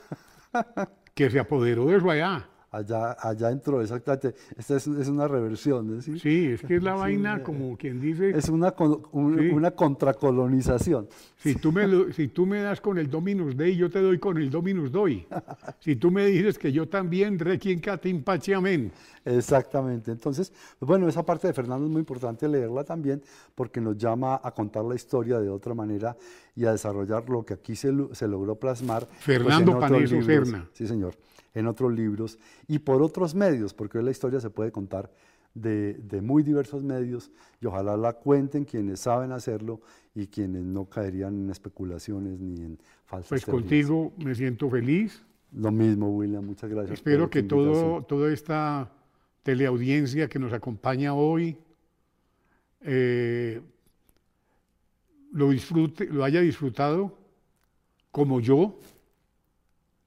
que 1.15 1.29
se 1.29 1.39
apoderó 1.39 1.87
de 1.87 1.99
eso 1.99 2.11
allá 2.11 2.49
allá, 2.71 3.17
allá 3.21 3.51
entró, 3.51 3.83
exactamente. 3.83 4.35
Esta 4.57 4.77
es, 4.77 4.87
es 4.87 5.09
una 5.09 5.27
reversión. 5.29 6.01
¿sí? 6.03 6.19
sí, 6.19 6.47
es 6.47 6.63
que 6.63 6.77
es 6.77 6.83
la 6.83 6.95
vaina, 6.95 7.43
como 7.43 7.77
quien 7.77 8.01
dice. 8.01 8.31
Es 8.31 8.49
una, 8.49 8.75
una 9.13 9.71
contracolonización. 9.73 11.09
Si 11.37 11.55
tú, 11.55 11.73
me, 11.73 12.13
si 12.13 12.29
tú 12.29 12.47
me 12.47 12.61
das 12.61 12.81
con 12.81 12.99
el 12.99 13.11
Dominus 13.11 13.57
Dei, 13.57 13.75
yo 13.75 13.91
te 13.91 14.01
doy 14.01 14.19
con 14.19 14.37
el 14.37 14.51
Dominus 14.51 14.93
Doi. 14.93 15.27
si 15.81 15.97
tú 15.97 16.11
me 16.11 16.27
dices 16.27 16.59
que 16.59 16.71
yo 16.71 16.89
también, 16.89 17.39
requien 17.39 17.81
catim 17.81 18.23
amén. 18.55 18.93
Exactamente. 19.25 20.11
Entonces, 20.11 20.53
bueno, 20.81 21.09
esa 21.09 21.25
parte 21.25 21.49
de 21.49 21.55
Fernando 21.55 21.87
es 21.87 21.91
muy 21.91 22.01
importante 22.01 22.47
leerla 22.47 22.85
también 22.85 23.23
porque 23.55 23.81
nos 23.81 23.97
llama 23.97 24.41
a 24.43 24.51
contar 24.53 24.85
la 24.85 24.95
historia 24.95 25.41
de 25.41 25.49
otra 25.49 25.75
manera 25.75 26.17
y 26.55 26.65
a 26.67 26.73
desarrollar 26.73 27.29
lo 27.29 27.45
que 27.45 27.55
aquí 27.55 27.75
se, 27.75 27.93
se 28.13 28.29
logró 28.29 28.57
plasmar. 28.57 29.07
Pues, 29.07 29.21
Fernando 29.21 29.79
pues, 29.79 29.91
Paneso 29.91 30.17
Sí, 30.73 30.87
señor 30.87 31.15
en 31.55 31.67
otros 31.67 31.93
libros 31.93 32.39
y 32.67 32.79
por 32.79 33.03
otros 33.03 33.35
medios, 33.35 33.75
porque 33.75 33.99
hoy 33.99 34.05
la 34.05 34.11
historia 34.11 34.41
se 34.41 34.51
puede 34.51 34.71
contar 34.73 35.11
de, 35.55 36.21
muy 36.23 36.43
diversos 36.43 36.83
medios 36.83 37.31
y 37.61 37.67
ojalá 37.67 37.97
la 37.97 38.13
cuenten 38.13 38.65
quienes 38.65 39.01
saben 39.01 39.33
hacerlo 39.33 39.81
y 40.15 40.27
quienes 40.27 40.65
no 40.65 40.85
caerían 40.87 41.35
en 41.45 41.51
especulaciones 41.51 42.39
ni 42.39 42.63
en 42.63 42.79
falsas 43.05 43.29
Pues 43.29 43.47
contigo 43.47 44.13
me 44.19 44.35
siento 44.35 44.71
feliz. 44.71 45.25
Lo 45.53 45.73
mismo, 45.73 46.11
William, 46.11 46.45
muchas 46.45 46.71
gracias. 46.71 46.99
Espero 46.99 47.29
que 47.29 47.43
todo, 47.43 48.03
toda 48.03 48.33
esta 48.33 48.93
teleaudiencia 49.43 50.29
que 50.29 50.39
nos 50.39 50.53
acompaña 50.53 51.15
hoy 51.15 51.57
eh, 52.83 53.61
lo, 55.33 55.51
disfrute, 55.51 56.07
lo 56.07 56.25
haya 56.25 56.41
disfrutado 56.41 57.19
como 58.13 58.41
yo 58.41 58.79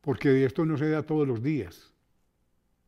porque 0.03 0.29
de 0.29 0.45
esto 0.45 0.65
no 0.65 0.77
se 0.77 0.89
da 0.89 1.01
todos 1.01 1.27
los 1.27 1.41
días. 1.41 1.93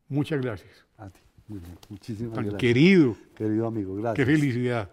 Muchas 0.08 0.40
gracias. 0.40 0.84
A 0.98 1.08
ti, 1.08 1.20
muy 1.48 1.58
bien. 1.58 1.78
Muchísimas 1.88 2.34
Tan 2.34 2.44
gracias. 2.44 2.60
Querido. 2.60 3.16
Querido 3.34 3.66
amigo, 3.66 3.96
gracias. 3.96 4.26
Qué 4.26 4.32
felicidad. 4.32 4.90